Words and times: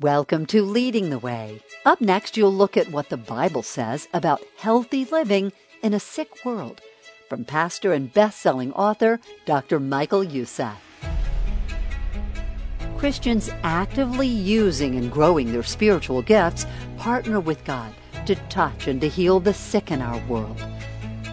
Welcome 0.00 0.46
to 0.46 0.62
Leading 0.62 1.10
the 1.10 1.18
Way. 1.18 1.60
Up 1.84 2.00
next, 2.00 2.36
you'll 2.36 2.54
look 2.54 2.76
at 2.76 2.92
what 2.92 3.08
the 3.08 3.16
Bible 3.16 3.64
says 3.64 4.06
about 4.14 4.40
healthy 4.56 5.04
living 5.06 5.52
in 5.82 5.92
a 5.92 5.98
sick 5.98 6.44
world 6.44 6.80
from 7.28 7.44
pastor 7.44 7.92
and 7.92 8.12
best-selling 8.12 8.72
author 8.74 9.18
Dr. 9.44 9.80
Michael 9.80 10.22
Youssef. 10.22 10.76
Christians 12.96 13.50
actively 13.64 14.28
using 14.28 14.94
and 14.94 15.10
growing 15.10 15.50
their 15.50 15.64
spiritual 15.64 16.22
gifts 16.22 16.64
partner 16.96 17.40
with 17.40 17.64
God 17.64 17.92
to 18.26 18.36
touch 18.50 18.86
and 18.86 19.00
to 19.00 19.08
heal 19.08 19.40
the 19.40 19.52
sick 19.52 19.90
in 19.90 20.00
our 20.00 20.24
world. 20.28 20.64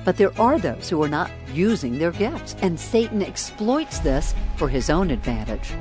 But 0.03 0.17
there 0.17 0.33
are 0.41 0.57
those 0.57 0.89
who 0.89 1.03
are 1.03 1.07
not 1.07 1.29
using 1.53 1.99
their 1.99 2.11
gifts, 2.11 2.55
and 2.63 2.79
Satan 2.79 3.21
exploits 3.21 3.99
this 3.99 4.33
for 4.55 4.69
his 4.69 4.89
own 4.89 5.11
advantage. 5.11 5.71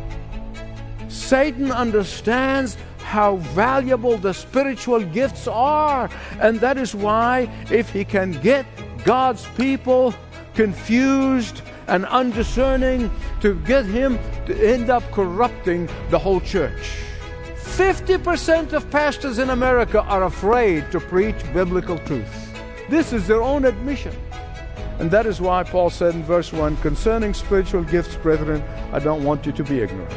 Satan 1.14 1.70
understands 1.70 2.76
how 2.98 3.36
valuable 3.36 4.18
the 4.18 4.34
spiritual 4.34 5.00
gifts 5.00 5.46
are. 5.46 6.10
And 6.40 6.60
that 6.60 6.76
is 6.76 6.94
why, 6.94 7.48
if 7.70 7.90
he 7.90 8.04
can 8.04 8.32
get 8.42 8.66
God's 9.04 9.46
people 9.56 10.14
confused 10.54 11.62
and 11.86 12.04
undiscerning, 12.06 13.10
to 13.40 13.54
get 13.60 13.84
him 13.84 14.18
to 14.46 14.54
end 14.66 14.90
up 14.90 15.02
corrupting 15.12 15.88
the 16.10 16.18
whole 16.18 16.40
church. 16.40 16.98
50% 17.56 18.72
of 18.72 18.90
pastors 18.90 19.38
in 19.38 19.50
America 19.50 20.00
are 20.02 20.24
afraid 20.24 20.90
to 20.92 21.00
preach 21.00 21.36
biblical 21.52 21.98
truth. 21.98 22.52
This 22.88 23.12
is 23.12 23.26
their 23.26 23.42
own 23.42 23.64
admission. 23.64 24.14
And 24.98 25.10
that 25.10 25.26
is 25.26 25.40
why 25.40 25.64
Paul 25.64 25.90
said 25.90 26.14
in 26.14 26.22
verse 26.22 26.52
1 26.52 26.76
concerning 26.78 27.34
spiritual 27.34 27.82
gifts, 27.82 28.16
brethren, 28.16 28.62
I 28.92 29.00
don't 29.00 29.24
want 29.24 29.44
you 29.44 29.52
to 29.52 29.64
be 29.64 29.80
ignorant. 29.80 30.12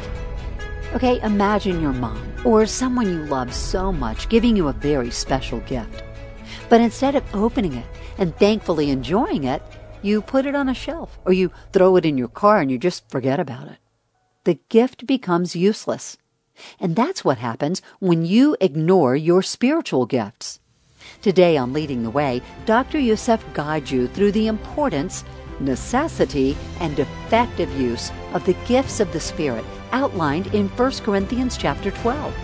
Okay, 0.96 1.20
imagine 1.22 1.82
your 1.82 1.92
mom 1.92 2.32
or 2.46 2.66
someone 2.66 3.08
you 3.08 3.26
love 3.26 3.54
so 3.54 3.92
much 3.92 4.30
giving 4.30 4.56
you 4.56 4.70
a 4.70 4.74
very 4.74 5.12
special 5.12 5.60
gift. 5.62 6.02
But 6.70 6.80
instead 6.80 7.16
of 7.16 7.36
opening 7.36 7.74
it 7.74 7.86
and 8.18 8.34
thankfully 8.38 8.90
enjoying 8.90 9.44
it, 9.44 9.62
you 10.02 10.22
put 10.22 10.46
it 10.46 10.56
on 10.56 10.70
a 10.70 10.74
shelf 10.74 11.20
or 11.26 11.34
you 11.34 11.52
throw 11.74 11.98
it 11.98 12.06
in 12.06 12.18
your 12.18 12.30
car 12.30 12.62
and 12.62 12.72
you 12.72 12.78
just 12.78 13.10
forget 13.10 13.38
about 13.38 13.68
it. 13.68 13.80
The 14.46 14.60
gift 14.70 15.06
becomes 15.06 15.58
useless. 15.58 16.16
And 16.80 16.96
that's 16.96 17.26
what 17.26 17.38
happens 17.38 17.82
when 18.00 18.26
you 18.26 18.56
ignore 18.62 19.14
your 19.14 19.42
spiritual 19.42 20.06
gifts. 20.06 20.62
Today 21.22 21.58
on 21.58 21.74
Leading 21.74 22.04
the 22.04 22.10
Way, 22.10 22.42
Dr. 22.66 22.98
Youssef 22.98 23.44
guides 23.54 23.92
you 23.92 24.08
through 24.08 24.32
the 24.32 24.48
importance, 24.48 25.26
necessity, 25.60 26.56
and 26.80 26.98
effective 27.00 27.72
use 27.80 28.12
of 28.34 28.46
the 28.46 28.56
gifts 28.66 29.00
of 29.00 29.12
the 29.14 29.20
Spirit 29.20 29.66
outlined 29.92 30.48
in 30.54 30.68
1 30.70 30.92
Corinthians 31.04 31.58
chapter 31.58 31.92
12. 31.92 32.36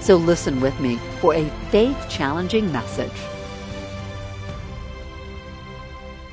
So 0.00 0.16
listen 0.16 0.60
with 0.60 0.78
me 0.80 0.96
for 1.20 1.34
a 1.34 1.48
faith-challenging 1.70 2.72
message. 2.72 3.12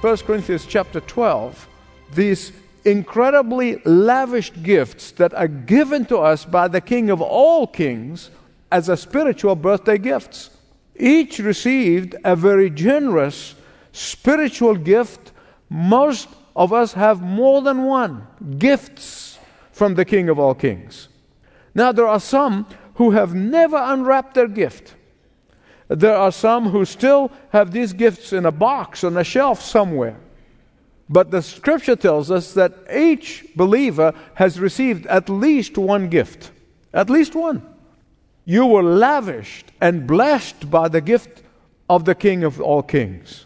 1 0.02 0.18
Corinthians 0.18 0.66
chapter 0.66 1.00
12, 1.02 1.68
these 2.14 2.52
incredibly 2.86 3.82
lavished 3.84 4.64
gifts 4.64 5.12
that 5.12 5.34
are 5.34 5.48
given 5.48 6.06
to 6.06 6.18
us 6.18 6.46
by 6.46 6.68
the 6.68 6.80
King 6.80 7.10
of 7.10 7.22
all 7.22 7.68
kings 7.68 8.30
as 8.72 8.90
a 8.90 8.96
spiritual 8.96 9.56
birthday 9.56 9.98
gifts. 9.98 10.50
Each 10.96 11.40
received 11.40 12.16
a 12.24 12.36
very 12.36 12.70
generous 12.70 13.56
spiritual 13.92 14.76
gift. 14.76 15.32
Most 15.70 16.30
of 16.56 16.74
us 16.74 16.94
have 16.94 17.22
more 17.22 17.62
than 17.62 17.84
one 17.84 18.28
gifts 18.58 19.38
from 19.72 19.96
the 19.96 20.06
King 20.06 20.30
of 20.30 20.40
all 20.40 20.56
kings. 20.56 21.08
Now, 21.76 21.92
there 21.92 22.08
are 22.08 22.20
some 22.20 22.66
who 22.96 23.12
have 23.12 23.36
never 23.36 23.78
unwrapped 23.78 24.34
their 24.34 24.48
gift. 24.48 24.96
There 25.88 26.16
are 26.16 26.32
some 26.32 26.70
who 26.70 26.84
still 26.86 27.32
have 27.50 27.72
these 27.72 27.94
gifts 27.94 28.34
in 28.34 28.46
a 28.46 28.52
box 28.52 29.04
on 29.04 29.16
a 29.18 29.24
shelf 29.24 29.62
somewhere. 29.62 30.18
But 31.10 31.32
the 31.32 31.42
scripture 31.42 31.96
tells 31.96 32.32
us 32.32 32.54
that 32.54 32.74
each 32.94 33.46
believer 33.56 34.14
has 34.34 34.60
received 34.60 35.06
at 35.06 35.30
least 35.30 35.78
one 35.78 36.10
gift. 36.10 36.52
At 36.94 37.10
least 37.10 37.36
one. 37.36 37.62
You 38.44 38.66
were 38.66 38.84
lavished 38.84 39.72
and 39.80 40.08
blessed 40.08 40.70
by 40.72 40.88
the 40.88 41.02
gift 41.02 41.44
of 41.90 42.06
the 42.06 42.16
King 42.16 42.44
of 42.44 42.60
all 42.60 42.82
kings. 42.82 43.46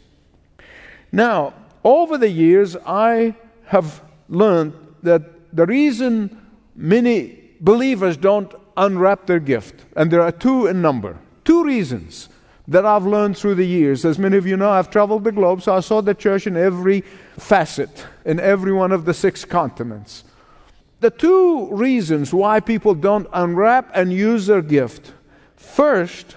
Now, 1.12 1.54
over 1.84 2.18
the 2.18 2.30
years, 2.30 2.76
I 2.86 3.36
have 3.66 4.02
learned 4.30 4.74
that 5.04 5.56
the 5.56 5.66
reason 5.66 6.40
many 6.76 7.40
believers 7.60 8.18
don't 8.18 8.54
unwrap 8.78 9.26
their 9.28 9.40
gift, 9.40 9.86
and 9.96 10.12
there 10.12 10.22
are 10.22 10.32
two 10.32 10.68
in 10.68 10.82
number, 10.82 11.18
two 11.44 11.64
reasons 11.64 12.30
that 12.68 12.86
I've 12.86 13.06
learned 13.06 13.38
through 13.38 13.56
the 13.56 13.66
years. 13.66 14.06
As 14.06 14.18
many 14.18 14.38
of 14.38 14.48
you 14.48 14.56
know, 14.56 14.70
I've 14.70 14.90
traveled 14.90 15.24
the 15.24 15.32
globe, 15.32 15.62
so 15.62 15.76
I 15.76 15.80
saw 15.82 16.02
the 16.02 16.14
church 16.14 16.48
in 16.48 16.56
every 16.56 17.02
facet, 17.38 18.06
in 18.26 18.40
every 18.40 18.72
one 18.72 18.92
of 18.92 19.06
the 19.06 19.14
six 19.14 19.44
continents. 19.44 20.24
The 21.00 21.10
two 21.10 21.68
reasons 21.74 22.34
why 22.34 22.60
people 22.60 22.94
don't 22.94 23.28
unwrap 23.34 23.92
and 23.94 24.14
use 24.14 24.46
their 24.46 24.62
gift. 24.62 25.14
First, 25.56 26.36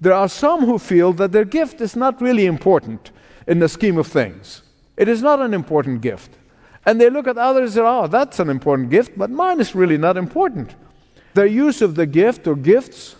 there 0.00 0.14
are 0.14 0.28
some 0.28 0.64
who 0.64 0.78
feel 0.78 1.12
that 1.14 1.32
their 1.32 1.44
gift 1.44 1.80
is 1.82 1.94
not 1.94 2.20
really 2.20 2.46
important 2.46 3.10
in 3.46 3.58
the 3.58 3.68
scheme 3.68 3.98
of 3.98 4.06
things. 4.06 4.62
It 5.00 5.08
is 5.08 5.22
not 5.22 5.40
an 5.40 5.54
important 5.54 6.02
gift. 6.02 6.30
And 6.84 7.00
they 7.00 7.08
look 7.08 7.26
at 7.26 7.38
others 7.38 7.70
and 7.70 7.72
say, 7.72 7.80
oh, 7.82 8.06
that's 8.06 8.38
an 8.38 8.50
important 8.50 8.90
gift, 8.90 9.16
but 9.16 9.30
mine 9.30 9.58
is 9.58 9.74
really 9.74 9.96
not 9.96 10.18
important. 10.18 10.74
Their 11.32 11.46
use 11.46 11.80
of 11.80 11.94
the 11.94 12.04
gift 12.04 12.46
or 12.46 12.54
gifts 12.54 13.16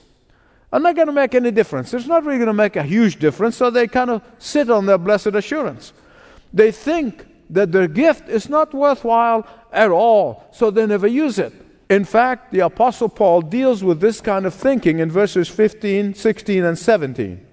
are 0.74 0.78
not 0.78 0.94
going 0.94 1.06
to 1.06 1.12
make 1.14 1.34
any 1.34 1.50
difference. 1.50 1.94
It's 1.94 2.06
not 2.06 2.22
really 2.22 2.36
going 2.36 2.48
to 2.48 2.52
make 2.52 2.76
a 2.76 2.82
huge 2.82 3.18
difference, 3.18 3.56
so 3.56 3.70
they 3.70 3.88
kind 3.88 4.10
of 4.10 4.20
sit 4.38 4.68
on 4.68 4.84
their 4.84 4.98
blessed 4.98 5.28
assurance. 5.28 5.94
They 6.52 6.70
think 6.70 7.26
that 7.48 7.72
their 7.72 7.88
gift 7.88 8.28
is 8.28 8.50
not 8.50 8.74
worthwhile 8.74 9.46
at 9.72 9.90
all, 9.90 10.44
so 10.52 10.70
they 10.70 10.84
never 10.84 11.06
use 11.06 11.38
it. 11.38 11.54
In 11.88 12.04
fact, 12.04 12.52
the 12.52 12.60
Apostle 12.60 13.08
Paul 13.08 13.40
deals 13.40 13.82
with 13.82 14.00
this 14.02 14.20
kind 14.20 14.44
of 14.44 14.52
thinking 14.52 14.98
in 14.98 15.10
verses 15.10 15.48
15, 15.48 16.12
16, 16.12 16.62
and 16.62 16.78
17. 16.78 17.46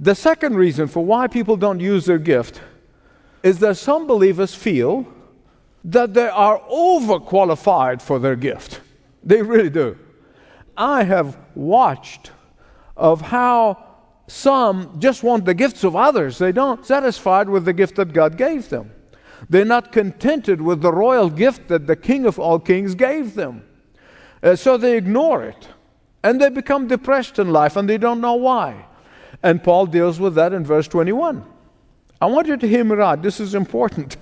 The 0.00 0.16
second 0.16 0.56
reason 0.56 0.88
for 0.88 1.04
why 1.04 1.28
people 1.28 1.56
don't 1.56 1.78
use 1.78 2.06
their 2.06 2.18
gift 2.18 2.60
is 3.42 3.58
that 3.58 3.76
some 3.76 4.06
believers 4.06 4.54
feel 4.54 5.06
that 5.84 6.14
they 6.14 6.28
are 6.28 6.60
overqualified 6.70 8.00
for 8.00 8.18
their 8.18 8.36
gift. 8.36 8.80
They 9.24 9.42
really 9.42 9.70
do. 9.70 9.98
I 10.76 11.04
have 11.04 11.36
watched 11.54 12.30
of 12.96 13.20
how 13.20 13.84
some 14.26 14.98
just 15.00 15.22
want 15.22 15.44
the 15.44 15.54
gifts 15.54 15.84
of 15.84 15.96
others. 15.96 16.38
They 16.38 16.52
don't 16.52 16.86
satisfied 16.86 17.48
with 17.48 17.64
the 17.64 17.72
gift 17.72 17.96
that 17.96 18.12
God 18.12 18.36
gave 18.36 18.68
them. 18.68 18.92
They're 19.48 19.64
not 19.64 19.92
contented 19.92 20.62
with 20.62 20.80
the 20.80 20.92
royal 20.92 21.28
gift 21.28 21.68
that 21.68 21.86
the 21.86 21.96
King 21.96 22.26
of 22.26 22.38
all 22.38 22.58
kings 22.58 22.94
gave 22.94 23.34
them. 23.34 23.64
Uh, 24.42 24.56
so 24.56 24.76
they 24.76 24.96
ignore 24.96 25.42
it. 25.44 25.68
And 26.22 26.40
they 26.40 26.48
become 26.48 26.86
depressed 26.86 27.38
in 27.40 27.52
life 27.52 27.76
and 27.76 27.88
they 27.88 27.98
don't 27.98 28.20
know 28.20 28.34
why. 28.34 28.86
And 29.42 29.62
Paul 29.62 29.86
deals 29.86 30.20
with 30.20 30.36
that 30.36 30.52
in 30.52 30.64
verse 30.64 30.86
21. 30.86 31.44
I 32.22 32.26
want 32.26 32.46
you 32.46 32.56
to 32.56 32.68
hear 32.68 32.84
me 32.84 32.94
right. 32.94 33.20
This 33.20 33.40
is 33.40 33.56
important. 33.56 34.16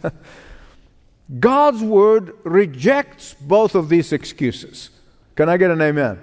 God's 1.38 1.82
word 1.82 2.32
rejects 2.44 3.34
both 3.34 3.74
of 3.74 3.90
these 3.90 4.14
excuses. 4.14 4.88
Can 5.36 5.50
I 5.50 5.58
get 5.58 5.70
an 5.70 5.82
amen? 5.82 6.18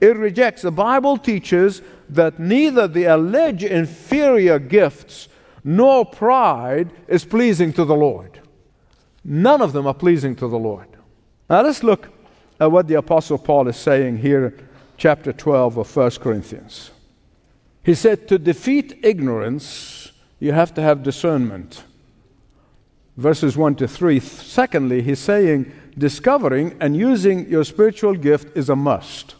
It 0.00 0.16
rejects. 0.16 0.62
The 0.62 0.70
Bible 0.70 1.18
teaches 1.18 1.82
that 2.10 2.38
neither 2.38 2.86
the 2.86 3.06
alleged 3.06 3.64
inferior 3.64 4.60
gifts 4.60 5.26
nor 5.64 6.06
pride 6.06 6.92
is 7.08 7.24
pleasing 7.24 7.72
to 7.72 7.84
the 7.84 7.96
Lord. 7.96 8.40
None 9.24 9.60
of 9.60 9.72
them 9.72 9.88
are 9.88 9.94
pleasing 9.94 10.36
to 10.36 10.46
the 10.46 10.56
Lord. 10.56 10.86
Now 11.50 11.62
let's 11.62 11.82
look 11.82 12.10
at 12.60 12.70
what 12.70 12.86
the 12.86 12.94
Apostle 12.94 13.38
Paul 13.38 13.66
is 13.66 13.76
saying 13.76 14.18
here, 14.18 14.56
chapter 14.96 15.32
12 15.32 15.78
of 15.78 15.96
1 15.96 16.10
Corinthians. 16.12 16.92
He 17.82 17.96
said, 17.96 18.28
To 18.28 18.38
defeat 18.38 19.00
ignorance, 19.02 20.09
you 20.40 20.52
have 20.52 20.74
to 20.74 20.82
have 20.82 21.02
discernment. 21.02 21.84
Verses 23.16 23.56
1 23.56 23.76
to 23.76 23.86
3. 23.86 24.18
Secondly, 24.18 25.02
he's 25.02 25.18
saying, 25.18 25.72
Discovering 25.96 26.76
and 26.80 26.96
using 26.96 27.48
your 27.48 27.64
spiritual 27.64 28.14
gift 28.14 28.56
is 28.56 28.70
a 28.70 28.76
must. 28.76 29.34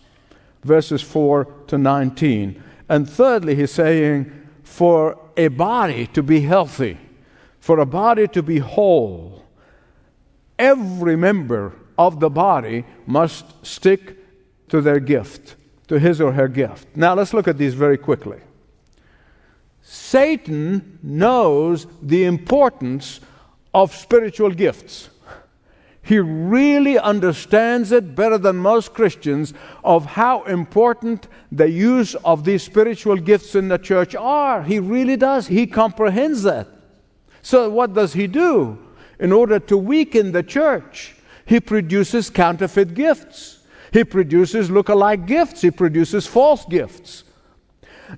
Verses 0.63 1.01
4 1.01 1.47
to 1.69 1.79
19. 1.79 2.63
And 2.89 3.09
thirdly, 3.09 3.55
he's 3.55 3.71
saying, 3.71 4.31
For 4.63 5.19
a 5.37 5.49
body 5.49 6.07
to 6.09 6.23
be 6.23 6.43
healthy, 6.43 6.99
for 7.61 7.79
a 7.79 7.87
body 7.87 8.29
to 8.29 8.43
be 8.43 8.59
whole, 8.59 9.47
every 10.59 11.17
member 11.17 11.73
of 11.97 12.21
the 12.21 12.31
body 12.31 12.85
must 13.07 13.65
stick 13.65 14.17
to 14.69 14.83
their 14.83 15.01
gift, 15.01 15.57
to 15.89 15.99
his 15.99 16.21
or 16.21 16.33
her 16.33 16.49
gift. 16.49 16.87
Now 16.95 17.15
let's 17.15 17.33
look 17.33 17.49
at 17.49 17.57
these 17.57 17.75
very 17.75 17.97
quickly. 17.97 18.41
Satan 19.83 20.99
knows 21.03 21.87
the 22.03 22.25
importance 22.25 23.21
of 23.73 23.95
spiritual 23.95 24.51
gifts. 24.51 25.11
He 26.03 26.19
really 26.19 26.99
understands 26.99 27.93
it 27.93 28.15
better 28.17 28.39
than 28.39 28.57
most 28.57 28.95
Christians 28.95 29.55
of 29.85 30.07
how 30.07 30.43
important 30.45 31.29
the 31.53 31.69
use 31.69 32.15
of 32.17 32.45
these 32.45 32.63
spiritual 32.63 33.17
gifts 33.17 33.55
in 33.55 33.69
the 33.69 33.79
church 33.79 34.15
are. 34.15 34.63
He 34.63 34.81
really 34.81 35.17
does. 35.17 35.47
He 35.47 35.67
comprehends 35.67 36.43
that. 36.43 36.67
So, 37.43 37.71
what 37.71 37.95
does 37.95 38.15
he 38.15 38.27
do? 38.27 38.79
In 39.19 39.33
order 39.33 39.59
to 39.61 39.77
weaken 39.77 40.33
the 40.33 40.43
church, 40.43 41.15
he 41.45 41.61
produces 41.61 42.31
counterfeit 42.31 42.95
gifts. 42.95 43.61
He 43.93 44.05
produces 44.05 44.71
look-alike 44.71 45.27
gifts. 45.27 45.61
He 45.61 45.71
produces 45.71 46.27
false 46.27 46.65
gifts. 46.65 47.25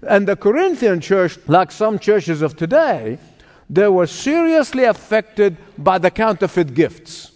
And 0.07 0.27
the 0.27 0.37
Corinthian 0.37 1.01
church, 1.01 1.39
like 1.47 1.71
some 1.71 1.99
churches 1.99 2.43
of 2.43 2.57
today, 2.57 3.19
they 3.69 3.89
were 3.89 4.07
seriously 4.07 4.85
affected 4.85 5.57
by 5.79 5.99
the 5.99 6.11
counterfeit 6.11 6.75
gifts. 6.75 7.33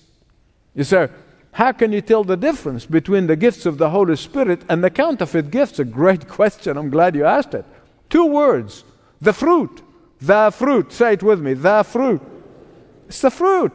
You 0.74 0.84
say, 0.84 1.08
how 1.52 1.72
can 1.72 1.92
you 1.92 2.02
tell 2.02 2.22
the 2.22 2.36
difference 2.36 2.84
between 2.84 3.26
the 3.26 3.36
gifts 3.36 3.64
of 3.64 3.78
the 3.78 3.88
Holy 3.88 4.16
Spirit 4.16 4.60
and 4.68 4.84
the 4.84 4.90
counterfeit 4.90 5.50
gifts? 5.50 5.78
A 5.78 5.84
great 5.84 6.28
question. 6.38 6.76
I'm 6.76 6.90
glad 6.90 7.14
you 7.14 7.24
asked 7.24 7.54
it. 7.54 7.64
Two 8.10 8.26
words 8.26 8.84
the 9.20 9.32
fruit. 9.32 9.82
The 10.20 10.50
fruit. 10.50 10.92
Say 10.92 11.14
it 11.14 11.22
with 11.22 11.40
me. 11.40 11.54
The 11.54 11.82
fruit. 11.82 12.20
It's 13.08 13.20
the 13.20 13.30
fruit. 13.30 13.72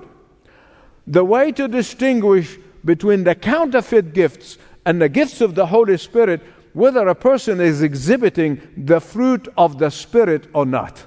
The 1.08 1.26
way 1.26 1.52
to 1.54 1.68
distinguish 1.68 2.58
between 2.86 3.24
the 3.24 3.36
counterfeit 3.36 4.14
gifts 4.14 4.58
and 4.86 5.02
the 5.02 5.10
gifts 5.10 5.42
of 5.42 5.56
the 5.56 5.66
Holy 5.66 5.98
Spirit, 5.98 6.42
whether 6.74 7.08
a 7.08 7.16
person 7.16 7.60
is 7.60 7.82
exhibiting 7.82 8.62
the 8.78 9.00
fruit 9.00 9.48
of 9.58 9.78
the 9.78 9.90
Spirit 9.90 10.48
or 10.54 10.66
not. 10.66 11.06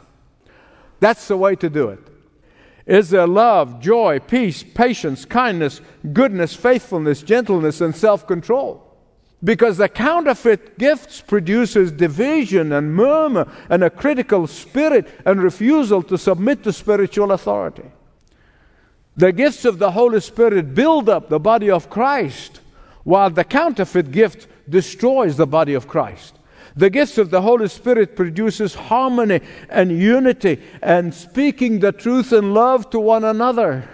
That's 1.01 1.29
the 1.29 1.37
way 1.37 1.57
to 1.57 1.71
do 1.71 1.89
it. 1.89 2.01
Is 2.87 3.11
there 3.11 3.27
love, 3.27 3.81
joy, 3.81 4.19
peace, 4.19 4.63
patience, 4.63 5.25
kindness, 5.25 5.81
goodness, 6.13 6.55
faithfulness, 6.55 7.23
gentleness, 7.23 7.81
and 7.81 7.97
self 7.97 8.27
control? 8.27 8.83
Because 9.43 9.77
the 9.77 9.89
counterfeit 9.89 10.79
gifts 10.79 11.21
produces 11.21 11.93
division 11.93 12.73
and 12.73 12.95
murmur 12.95 13.51
and 13.69 13.85
a 13.85 13.91
critical 13.91 14.47
spirit 14.47 15.07
and 15.27 15.43
refusal 15.43 16.03
to 16.05 16.17
submit 16.17 16.63
to 16.65 16.73
spiritual 16.73 17.33
authority. 17.33 17.85
The 19.17 19.33
gifts 19.33 19.65
of 19.65 19.79
the 19.79 19.93
Holy 19.93 20.21
Spirit 20.21 20.75
build 20.75 21.09
up 21.09 21.29
the 21.29 21.39
body 21.39 21.71
of 21.71 21.91
Christ, 21.91 22.61
while 23.05 23.31
the 23.31 23.45
counterfeit 23.45 24.11
gift 24.11 24.49
destroys 24.69 25.37
the 25.37 25.47
body 25.47 25.75
of 25.75 25.89
Christ. 25.89 26.39
The 26.77 26.91
gifts 26.91 27.19
of 27.19 27.31
the 27.31 27.43
Holy 27.43 27.69
Spirit 27.69 28.17
produces 28.17 28.75
harmony 28.75 29.41
and 29.69 29.93
unity 29.93 30.61
and 30.83 31.15
speaking 31.15 31.79
the 31.79 31.93
truth 31.93 32.33
in 32.33 32.53
love 32.53 32.91
to 32.91 32.99
one 32.99 33.25
another. 33.25 33.89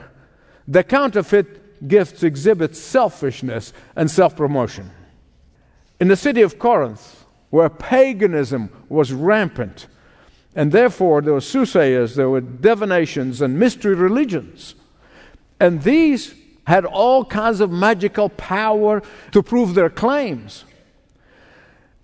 The 0.67 0.83
counterfeit 0.83 1.89
gifts 1.89 2.23
exhibit 2.23 2.77
selfishness 2.77 3.73
and 3.97 4.11
self-promotion. 4.11 4.91
In 5.99 6.09
the 6.09 6.17
city 6.17 6.41
of 6.41 6.59
Corinth, 6.59 7.25
where 7.51 7.69
paganism 7.69 8.71
was 8.89 9.13
rampant, 9.13 9.87
and 10.55 10.73
therefore 10.73 11.21
there 11.21 11.35
were 11.35 11.41
soothsayers, 11.41 12.15
there 12.15 12.31
were 12.31 12.41
divinations 12.41 13.43
and 13.43 13.59
mystery 13.59 13.95
religions. 13.95 14.75
And 15.59 15.83
these 15.83 16.35
had 16.67 16.85
all 16.85 17.25
kinds 17.25 17.61
of 17.61 17.71
magical 17.71 18.29
power 18.29 19.03
to 19.33 19.43
prove 19.43 19.75
their 19.75 19.91
claims. 19.91 20.65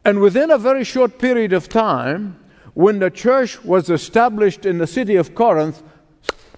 And 0.04 0.20
within 0.20 0.50
a 0.50 0.58
very 0.58 0.84
short 0.84 1.18
period 1.18 1.52
of 1.52 1.68
time, 1.68 2.38
when 2.74 2.98
the 2.98 3.10
church 3.10 3.64
was 3.64 3.90
established 3.90 4.66
in 4.66 4.78
the 4.78 4.86
city 4.86 5.16
of 5.16 5.34
Corinth, 5.34 5.82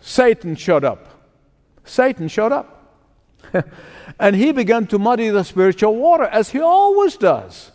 Satan 0.00 0.54
showed 0.56 0.84
up. 0.84 1.08
Satan 1.84 2.28
showed 2.28 2.52
up. 2.52 2.94
and 4.20 4.36
he 4.36 4.52
began 4.52 4.86
to 4.88 4.98
muddy 4.98 5.28
the 5.30 5.44
spiritual 5.44 5.96
water, 5.96 6.24
as 6.24 6.50
he 6.50 6.60
always 6.60 7.16
does, 7.16 7.72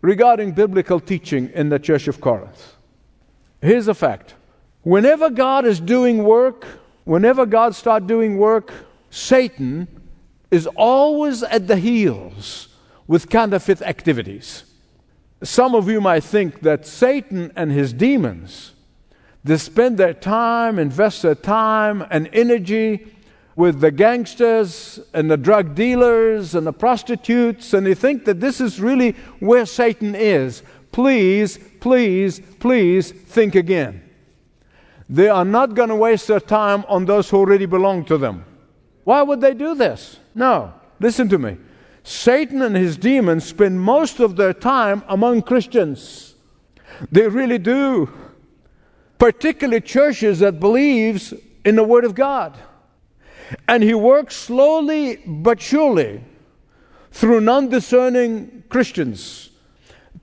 regarding 0.00 0.52
biblical 0.52 1.00
teaching 1.00 1.50
in 1.54 1.68
the 1.68 1.78
church 1.78 2.08
of 2.08 2.20
Corinth. 2.20 2.76
Here's 3.60 3.88
a 3.88 3.94
fact 3.94 4.34
whenever 4.82 5.28
God 5.28 5.66
is 5.66 5.80
doing 5.80 6.24
work, 6.24 6.66
whenever 7.04 7.44
God 7.46 7.74
starts 7.74 8.06
doing 8.06 8.38
work, 8.38 8.72
Satan 9.10 9.88
is 10.50 10.66
always 10.68 11.42
at 11.42 11.66
the 11.66 11.76
heels 11.76 12.68
with 13.06 13.28
counterfeit 13.28 13.82
activities. 13.82 14.64
Some 15.42 15.74
of 15.74 15.88
you 15.88 16.00
might 16.00 16.22
think 16.22 16.60
that 16.60 16.86
Satan 16.86 17.52
and 17.56 17.72
his 17.72 17.92
demons, 17.92 18.72
they 19.42 19.56
spend 19.56 19.98
their 19.98 20.14
time, 20.14 20.78
invest 20.78 21.22
their 21.22 21.34
time 21.34 22.06
and 22.10 22.28
energy 22.32 23.12
with 23.56 23.80
the 23.80 23.90
gangsters 23.90 25.00
and 25.12 25.30
the 25.30 25.36
drug 25.36 25.74
dealers 25.74 26.54
and 26.54 26.66
the 26.66 26.72
prostitutes, 26.72 27.74
and 27.74 27.86
they 27.86 27.94
think 27.94 28.24
that 28.24 28.40
this 28.40 28.60
is 28.60 28.80
really 28.80 29.12
where 29.40 29.66
Satan 29.66 30.14
is. 30.14 30.62
Please, 30.92 31.58
please, 31.80 32.40
please 32.58 33.10
think 33.10 33.54
again. 33.54 34.02
They 35.08 35.28
are 35.28 35.44
not 35.44 35.74
going 35.74 35.88
to 35.88 35.96
waste 35.96 36.28
their 36.28 36.40
time 36.40 36.84
on 36.88 37.06
those 37.06 37.28
who 37.28 37.38
already 37.38 37.66
belong 37.66 38.04
to 38.06 38.18
them. 38.18 38.44
Why 39.10 39.22
would 39.22 39.40
they 39.40 39.54
do 39.54 39.74
this? 39.74 40.20
No. 40.36 40.72
Listen 41.00 41.28
to 41.30 41.36
me. 41.36 41.56
Satan 42.04 42.62
and 42.62 42.76
his 42.76 42.96
demons 42.96 43.44
spend 43.44 43.80
most 43.80 44.20
of 44.20 44.36
their 44.36 44.52
time 44.52 45.02
among 45.08 45.42
Christians. 45.42 46.36
They 47.10 47.26
really 47.26 47.58
do. 47.58 48.08
Particularly 49.18 49.80
churches 49.80 50.38
that 50.38 50.60
believes 50.60 51.34
in 51.64 51.74
the 51.74 51.82
word 51.82 52.04
of 52.04 52.14
God. 52.14 52.56
And 53.66 53.82
he 53.82 53.94
works 53.94 54.36
slowly 54.36 55.16
but 55.26 55.60
surely 55.60 56.22
through 57.10 57.40
non-discerning 57.40 58.62
Christians 58.68 59.50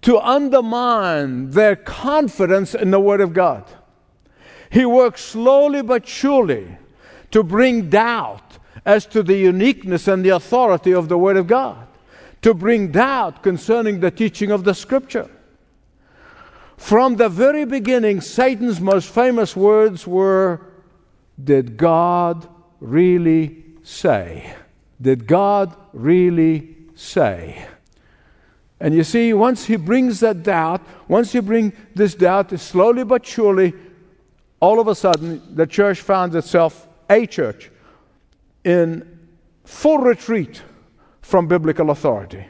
to 0.03 0.17
undermine 0.17 1.51
their 1.51 1.75
confidence 1.75 2.73
in 2.73 2.91
the 2.91 3.01
word 3.01 3.19
of 3.19 3.33
God. 3.33 3.65
He 4.69 4.85
works 4.85 5.25
slowly 5.25 5.81
but 5.81 6.07
surely 6.07 6.77
to 7.31 7.43
bring 7.43 7.89
doubt 7.89 8.46
as 8.87 9.05
to 9.05 9.21
the 9.21 9.35
uniqueness 9.35 10.07
and 10.07 10.23
the 10.23 10.29
authority 10.29 10.93
of 10.93 11.09
the 11.09 11.17
Word 11.17 11.35
of 11.35 11.45
God, 11.45 11.85
to 12.41 12.53
bring 12.53 12.89
doubt 12.89 13.43
concerning 13.43 13.99
the 13.99 14.09
teaching 14.09 14.49
of 14.49 14.63
the 14.63 14.73
Scripture. 14.73 15.29
From 16.77 17.17
the 17.17 17.27
very 17.27 17.65
beginning, 17.65 18.21
Satan's 18.21 18.79
most 18.79 19.09
famous 19.09 19.57
words 19.57 20.07
were 20.07 20.61
Did 21.43 21.75
God 21.75 22.47
really 22.79 23.65
say? 23.83 24.55
Did 25.01 25.27
God 25.27 25.75
really 25.91 26.77
say? 26.95 27.67
And 28.79 28.93
you 28.93 29.03
see, 29.03 29.33
once 29.33 29.65
he 29.65 29.75
brings 29.75 30.21
that 30.21 30.43
doubt, 30.43 30.81
once 31.09 31.33
he 31.33 31.41
brings 31.41 31.73
this 31.93 32.15
doubt, 32.15 32.57
slowly 32.57 33.03
but 33.03 33.25
surely, 33.25 33.73
all 34.61 34.79
of 34.79 34.87
a 34.87 34.95
sudden, 34.95 35.41
the 35.55 35.67
church 35.67 35.99
finds 35.99 36.35
itself 36.35 36.87
a 37.09 37.25
church 37.25 37.69
in 38.67 39.19
full 39.63 39.99
retreat 39.99 40.61
from 41.21 41.47
biblical 41.47 41.89
authority. 41.89 42.45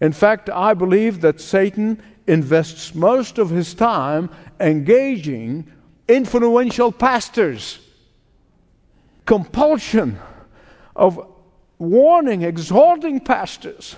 In 0.00 0.12
fact, 0.12 0.48
I 0.48 0.72
believe 0.72 1.20
that 1.20 1.42
Satan 1.42 2.02
invests 2.26 2.94
most 2.94 3.36
of 3.36 3.50
his 3.50 3.74
time 3.74 4.30
engaging 4.60 5.70
influential 6.08 6.90
pastors. 6.90 7.80
Compulsion 9.26 10.18
of 10.96 11.20
warning, 11.78 12.42
exhorting 12.42 13.20
pastors. 13.20 13.94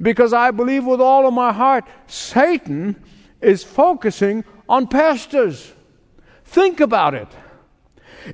Because 0.00 0.32
I 0.32 0.52
believe 0.52 0.86
with 0.86 1.02
all 1.02 1.28
of 1.28 1.34
my 1.34 1.52
heart, 1.52 1.84
Satan 2.06 2.96
is 3.42 3.62
focusing 3.62 4.42
on 4.70 4.88
pastors. 4.88 5.70
Think 6.46 6.80
about 6.80 7.12
it. 7.12 7.28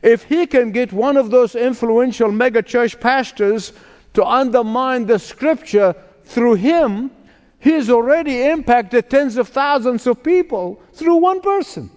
If 0.02 0.24
he 0.24 0.46
can 0.46 0.72
get 0.72 0.92
one 0.92 1.16
of 1.16 1.30
those 1.30 1.54
influential 1.54 2.30
megachurch 2.30 3.00
pastors 3.00 3.72
to 4.14 4.24
undermine 4.24 5.06
the 5.06 5.18
scripture 5.18 5.94
through 6.24 6.54
him, 6.54 7.10
he's 7.58 7.90
already 7.90 8.42
impacted 8.42 9.10
tens 9.10 9.36
of 9.36 9.48
thousands 9.48 10.06
of 10.06 10.22
people 10.22 10.80
through 10.92 11.16
one 11.16 11.40
person. 11.40 11.90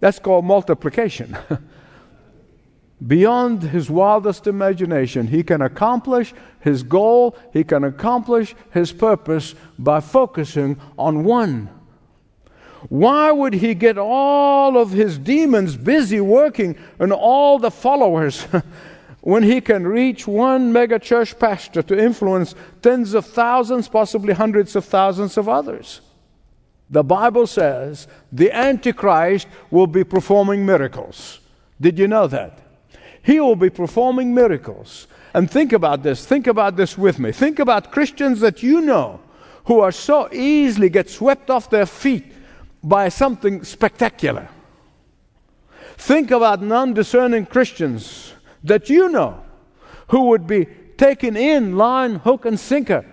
That's 0.00 0.18
called 0.18 0.44
multiplication. 0.44 1.36
Beyond 3.06 3.62
his 3.62 3.90
wildest 3.90 4.46
imagination, 4.46 5.26
he 5.26 5.42
can 5.42 5.60
accomplish 5.60 6.32
his 6.60 6.82
goal, 6.82 7.36
he 7.52 7.62
can 7.62 7.84
accomplish 7.84 8.54
his 8.72 8.92
purpose 8.92 9.54
by 9.78 10.00
focusing 10.00 10.80
on 10.98 11.24
one 11.24 11.68
why 12.88 13.32
would 13.32 13.54
he 13.54 13.74
get 13.74 13.98
all 13.98 14.76
of 14.76 14.92
his 14.92 15.18
demons 15.18 15.76
busy 15.76 16.20
working 16.20 16.76
and 16.98 17.12
all 17.12 17.58
the 17.58 17.70
followers 17.70 18.46
when 19.20 19.42
he 19.42 19.60
can 19.60 19.86
reach 19.86 20.26
one 20.26 20.72
mega 20.72 20.98
church 20.98 21.38
pastor 21.38 21.82
to 21.82 21.98
influence 21.98 22.54
tens 22.82 23.14
of 23.14 23.26
thousands, 23.26 23.88
possibly 23.88 24.34
hundreds 24.34 24.76
of 24.76 24.84
thousands 24.84 25.36
of 25.36 25.48
others? 25.48 26.00
The 26.88 27.02
Bible 27.02 27.46
says 27.46 28.06
the 28.30 28.52
Antichrist 28.52 29.48
will 29.70 29.88
be 29.88 30.04
performing 30.04 30.64
miracles. 30.64 31.40
Did 31.80 31.98
you 31.98 32.06
know 32.06 32.28
that? 32.28 32.60
He 33.22 33.40
will 33.40 33.56
be 33.56 33.70
performing 33.70 34.32
miracles. 34.32 35.08
And 35.34 35.50
think 35.50 35.72
about 35.72 36.04
this. 36.04 36.24
Think 36.24 36.46
about 36.46 36.76
this 36.76 36.96
with 36.96 37.18
me. 37.18 37.32
Think 37.32 37.58
about 37.58 37.90
Christians 37.90 38.40
that 38.40 38.62
you 38.62 38.80
know 38.80 39.20
who 39.64 39.80
are 39.80 39.92
so 39.92 40.32
easily 40.32 40.88
get 40.88 41.10
swept 41.10 41.50
off 41.50 41.68
their 41.68 41.86
feet 41.86 42.32
by 42.86 43.08
something 43.08 43.64
spectacular. 43.64 44.48
Think 45.96 46.30
about 46.30 46.62
non 46.62 46.94
discerning 46.94 47.46
Christians 47.46 48.32
that 48.62 48.88
you 48.88 49.08
know 49.08 49.42
who 50.08 50.26
would 50.28 50.46
be 50.46 50.66
taken 50.96 51.36
in 51.36 51.76
line, 51.76 52.16
hook, 52.16 52.44
and 52.44 52.58
sinker 52.58 53.04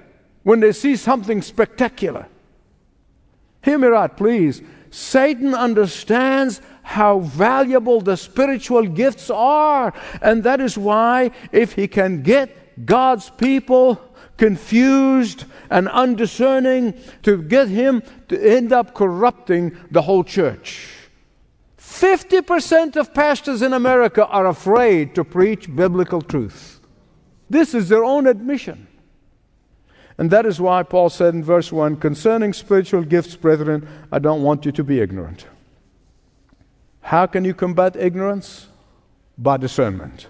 when 0.44 0.60
they 0.60 0.74
see 0.74 0.96
something 0.96 1.42
spectacular. 1.42 2.28
Hear 3.64 3.80
me 3.80 3.88
right, 3.88 4.16
please. 4.16 4.62
Satan 4.92 5.56
understands 5.56 6.62
how 6.84 7.20
valuable 7.20 8.00
the 8.00 8.16
spiritual 8.16 8.86
gifts 8.86 9.32
are. 9.32 9.92
And 10.22 10.44
that 10.44 10.62
is 10.62 10.78
why, 10.78 11.32
if 11.52 11.74
he 11.74 11.88
can 11.88 12.22
get 12.22 12.86
God's 12.86 13.30
people 13.32 14.00
confused 14.38 15.46
and 15.70 15.88
undiscerning, 15.90 16.94
to 17.24 17.42
get 17.42 17.68
him 17.68 18.04
to 18.28 18.40
end 18.40 18.74
up 18.74 18.94
corrupting 18.94 19.78
the 19.92 20.02
whole 20.02 20.24
church. 20.24 20.90
50% 21.78 22.96
of 22.96 23.14
pastors 23.14 23.62
in 23.62 23.74
America 23.74 24.26
are 24.28 24.48
afraid 24.48 25.14
to 25.16 25.24
preach 25.24 25.74
biblical 25.74 26.22
truth. 26.22 26.80
This 27.50 27.74
is 27.74 27.90
their 27.90 28.04
own 28.04 28.26
admission. 28.26 28.88
And 30.18 30.30
that 30.32 30.46
is 30.46 30.60
why 30.60 30.84
Paul 30.84 31.10
said 31.10 31.34
in 31.34 31.44
verse 31.44 31.72
1 31.72 31.98
concerning 31.98 32.54
spiritual 32.54 33.04
gifts, 33.04 33.36
brethren, 33.36 33.88
I 34.12 34.20
don't 34.20 34.44
want 34.44 34.66
you 34.66 34.72
to 34.72 34.84
be 34.84 35.00
ignorant. 35.00 35.46
How 37.02 37.26
can 37.26 37.44
you 37.46 37.54
combat 37.54 37.96
ignorance? 37.96 38.68
By 39.38 39.58
discernment. 39.58 40.28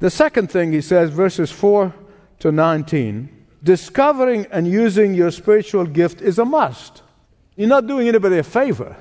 The 0.00 0.10
second 0.10 0.50
thing 0.50 0.72
he 0.72 0.80
says, 0.80 1.10
verses 1.10 1.50
4 1.50 1.94
to 2.40 2.50
19, 2.50 3.46
discovering 3.62 4.46
and 4.50 4.66
using 4.66 5.14
your 5.14 5.30
spiritual 5.30 5.86
gift 5.86 6.20
is 6.20 6.38
a 6.38 6.44
must. 6.44 7.02
You're 7.56 7.68
not 7.68 7.86
doing 7.86 8.08
anybody 8.08 8.38
a 8.38 8.42
favor. 8.42 8.96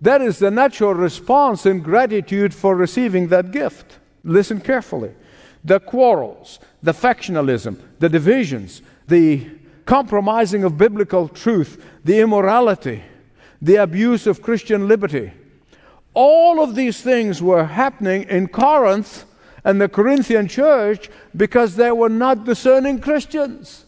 That 0.00 0.22
is 0.22 0.38
the 0.38 0.50
natural 0.50 0.94
response 0.94 1.66
in 1.66 1.80
gratitude 1.80 2.54
for 2.54 2.74
receiving 2.74 3.28
that 3.28 3.50
gift. 3.50 3.98
Listen 4.24 4.60
carefully. 4.60 5.14
The 5.64 5.80
quarrels, 5.80 6.58
the 6.82 6.92
factionalism, 6.92 7.78
the 7.98 8.08
divisions, 8.08 8.80
the 9.08 9.46
compromising 9.84 10.64
of 10.64 10.78
biblical 10.78 11.28
truth, 11.28 11.84
the 12.04 12.20
immorality, 12.20 13.02
the 13.60 13.76
abuse 13.76 14.26
of 14.26 14.42
Christian 14.42 14.88
liberty. 14.88 15.32
All 16.14 16.62
of 16.62 16.74
these 16.74 17.02
things 17.02 17.42
were 17.42 17.64
happening 17.64 18.24
in 18.24 18.48
Corinth 18.48 19.24
and 19.64 19.80
the 19.80 19.88
Corinthian 19.88 20.48
church 20.48 21.10
because 21.36 21.76
they 21.76 21.90
were 21.90 22.08
not 22.08 22.44
discerning 22.44 23.00
Christians. 23.00 23.84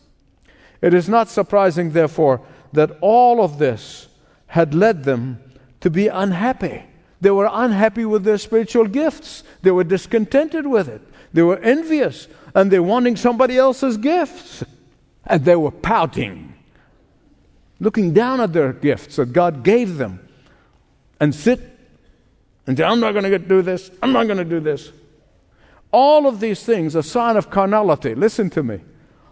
It 0.80 0.94
is 0.94 1.08
not 1.08 1.28
surprising, 1.28 1.92
therefore, 1.92 2.44
that 2.72 2.98
all 3.00 3.42
of 3.42 3.58
this 3.58 4.08
had 4.46 4.74
led 4.74 5.04
them 5.04 5.40
to 5.80 5.90
be 5.90 6.08
unhappy. 6.08 6.84
They 7.20 7.30
were 7.30 7.48
unhappy 7.50 8.04
with 8.04 8.24
their 8.24 8.38
spiritual 8.38 8.86
gifts, 8.86 9.44
they 9.62 9.70
were 9.70 9.84
discontented 9.84 10.66
with 10.66 10.88
it, 10.88 11.02
they 11.32 11.42
were 11.42 11.58
envious, 11.58 12.26
and 12.54 12.70
they 12.70 12.80
were 12.80 12.88
wanting 12.88 13.16
somebody 13.16 13.56
else's 13.56 13.96
gifts. 13.96 14.64
And 15.24 15.44
they 15.44 15.54
were 15.54 15.70
pouting, 15.70 16.52
looking 17.78 18.12
down 18.12 18.40
at 18.40 18.52
their 18.52 18.72
gifts 18.72 19.16
that 19.16 19.32
God 19.32 19.62
gave 19.62 19.98
them, 19.98 20.28
and 21.20 21.32
sit 21.32 21.60
and 22.66 22.76
say, 22.76 22.82
I'm 22.82 22.98
not 22.98 23.12
going 23.12 23.30
to 23.30 23.38
do 23.38 23.62
this, 23.62 23.92
I'm 24.02 24.12
not 24.12 24.26
going 24.26 24.38
to 24.38 24.44
do 24.44 24.58
this. 24.58 24.90
All 25.92 26.26
of 26.26 26.40
these 26.40 26.64
things 26.64 26.94
a 26.94 27.02
sign 27.02 27.36
of 27.36 27.50
carnality. 27.50 28.14
Listen 28.14 28.48
to 28.50 28.62
me. 28.62 28.80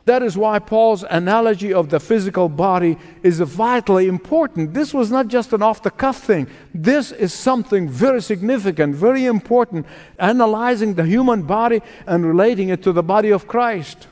That 0.07 0.23
is 0.23 0.37
why 0.37 0.59
Paul's 0.59 1.05
analogy 1.09 1.73
of 1.73 1.91
the 1.91 2.01
physical 2.01 2.49
body 2.49 2.99
is 3.23 3.41
vitally 3.41 4.09
important. 4.09 4.75
This 4.75 4.95
was 4.95 5.11
not 5.11 5.29
just 5.29 5.53
an 5.53 5.63
off 5.63 5.83
the 5.83 5.91
cuff 5.91 6.23
thing. 6.23 6.49
This 6.75 7.13
is 7.13 7.33
something 7.33 7.89
very 7.89 8.23
significant, 8.23 8.95
very 8.95 9.27
important, 9.27 9.87
analyzing 10.19 10.95
the 10.95 11.05
human 11.05 11.43
body 11.43 11.81
and 12.07 12.27
relating 12.27 12.71
it 12.71 12.83
to 12.83 12.93
the 12.93 13.03
body 13.03 13.31
of 13.31 13.47
Christ. 13.47 14.09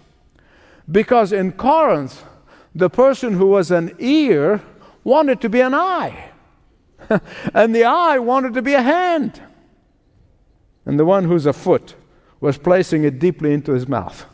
Because 0.91 1.33
in 1.33 1.53
Corinth, 1.53 2.25
the 2.75 2.91
person 2.91 3.35
who 3.35 3.47
was 3.47 3.71
an 3.71 3.95
ear 3.99 4.63
wanted 5.05 5.41
to 5.41 5.49
be 5.49 5.61
an 5.61 5.75
eye, 5.75 6.31
and 7.55 7.75
the 7.75 7.85
eye 7.85 8.19
wanted 8.19 8.55
to 8.55 8.63
be 8.63 8.75
a 8.75 8.83
hand, 8.83 9.43
and 10.85 10.99
the 10.99 11.05
one 11.05 11.25
who's 11.25 11.47
a 11.47 11.53
foot 11.53 11.95
was 12.41 12.59
placing 12.59 13.05
it 13.05 13.19
deeply 13.19 13.53
into 13.53 13.73
his 13.73 13.89
mouth. 13.89 14.27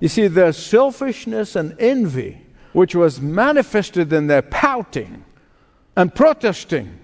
You 0.00 0.08
see, 0.08 0.26
their 0.26 0.52
selfishness 0.52 1.56
and 1.56 1.76
envy, 1.78 2.42
which 2.72 2.94
was 2.94 3.20
manifested 3.20 4.12
in 4.12 4.26
their 4.26 4.42
pouting 4.42 5.24
and 5.96 6.14
protesting, 6.14 6.98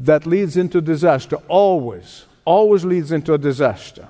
that 0.00 0.26
leads 0.26 0.56
into 0.56 0.80
disaster, 0.80 1.36
always, 1.48 2.26
always 2.44 2.84
leads 2.84 3.12
into 3.12 3.34
a 3.34 3.38
disaster. 3.38 4.08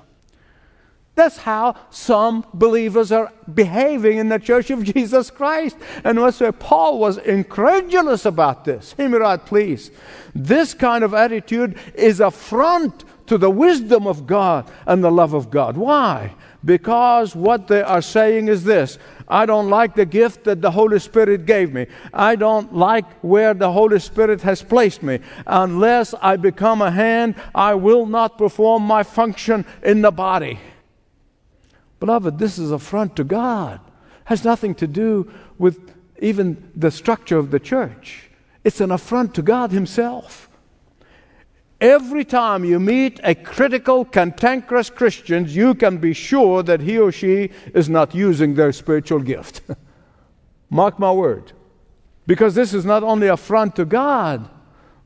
That's 1.15 1.37
how 1.37 1.75
some 1.91 2.43
believers 2.53 3.11
are 3.11 3.31
behaving 3.53 4.17
in 4.17 4.29
the 4.29 4.39
church 4.39 4.71
of 4.71 4.83
Jesus 4.83 5.29
Christ. 5.29 5.77
And 6.03 6.17
that's 6.17 6.39
why 6.39 6.49
Paul 6.49 6.97
was 6.97 7.19
incredulous 7.19 8.25
about 8.25 8.65
this. 8.65 8.95
Right, 8.97 9.45
please. 9.45 9.91
This 10.33 10.73
kind 10.73 11.03
of 11.03 11.13
attitude 11.13 11.77
is 11.93 12.19
affront 12.19 13.03
to 13.33 13.37
the 13.39 13.49
wisdom 13.49 14.05
of 14.05 14.27
God 14.27 14.71
and 14.85 15.03
the 15.03 15.11
love 15.11 15.33
of 15.33 15.49
God. 15.49 15.75
Why? 15.75 16.35
because 16.65 17.35
what 17.35 17.67
they 17.67 17.81
are 17.81 18.01
saying 18.01 18.47
is 18.47 18.63
this 18.63 18.97
I 19.27 19.45
don't 19.45 19.69
like 19.69 19.95
the 19.95 20.05
gift 20.05 20.43
that 20.45 20.61
the 20.61 20.71
Holy 20.71 20.99
Spirit 20.99 21.45
gave 21.45 21.73
me. 21.73 21.87
I 22.13 22.35
don't 22.35 22.75
like 22.75 23.05
where 23.21 23.53
the 23.53 23.71
Holy 23.71 23.99
Spirit 23.99 24.41
has 24.41 24.61
placed 24.61 25.01
me. 25.01 25.19
Unless 25.47 26.13
I 26.21 26.35
become 26.35 26.81
a 26.81 26.91
hand, 26.91 27.35
I 27.55 27.73
will 27.75 28.05
not 28.05 28.37
perform 28.37 28.83
my 28.83 29.03
function 29.03 29.65
in 29.81 30.01
the 30.01 30.11
body. 30.11 30.59
Beloved, 31.99 32.37
this 32.37 32.59
is 32.59 32.69
an 32.69 32.75
affront 32.75 33.15
to 33.15 33.23
God. 33.23 33.79
Has 34.25 34.43
nothing 34.43 34.75
to 34.75 34.87
do 34.87 35.31
with 35.57 35.93
even 36.19 36.71
the 36.75 36.91
structure 36.91 37.37
of 37.37 37.51
the 37.51 37.59
church. 37.59 38.29
It's 38.63 38.81
an 38.81 38.91
affront 38.91 39.33
to 39.35 39.41
God 39.41 39.71
Himself. 39.71 40.49
Every 41.83 42.23
time 42.23 42.63
you 42.63 42.79
meet 42.79 43.19
a 43.25 43.35
critical, 43.35 44.05
cantankerous 44.05 44.89
Christian, 44.89 45.45
you 45.49 45.75
can 45.75 45.97
be 45.97 46.13
sure 46.13 46.63
that 46.63 46.79
he 46.79 46.97
or 46.97 47.11
she 47.11 47.49
is 47.73 47.89
not 47.89 48.15
using 48.15 48.55
their 48.55 48.71
spiritual 48.71 49.19
gift. 49.19 49.61
Mark 50.69 50.97
my 50.97 51.11
word. 51.11 51.51
Because 52.25 52.55
this 52.55 52.73
is 52.73 52.85
not 52.85 53.03
only 53.03 53.27
affront 53.27 53.75
to 53.75 53.83
God, 53.83 54.49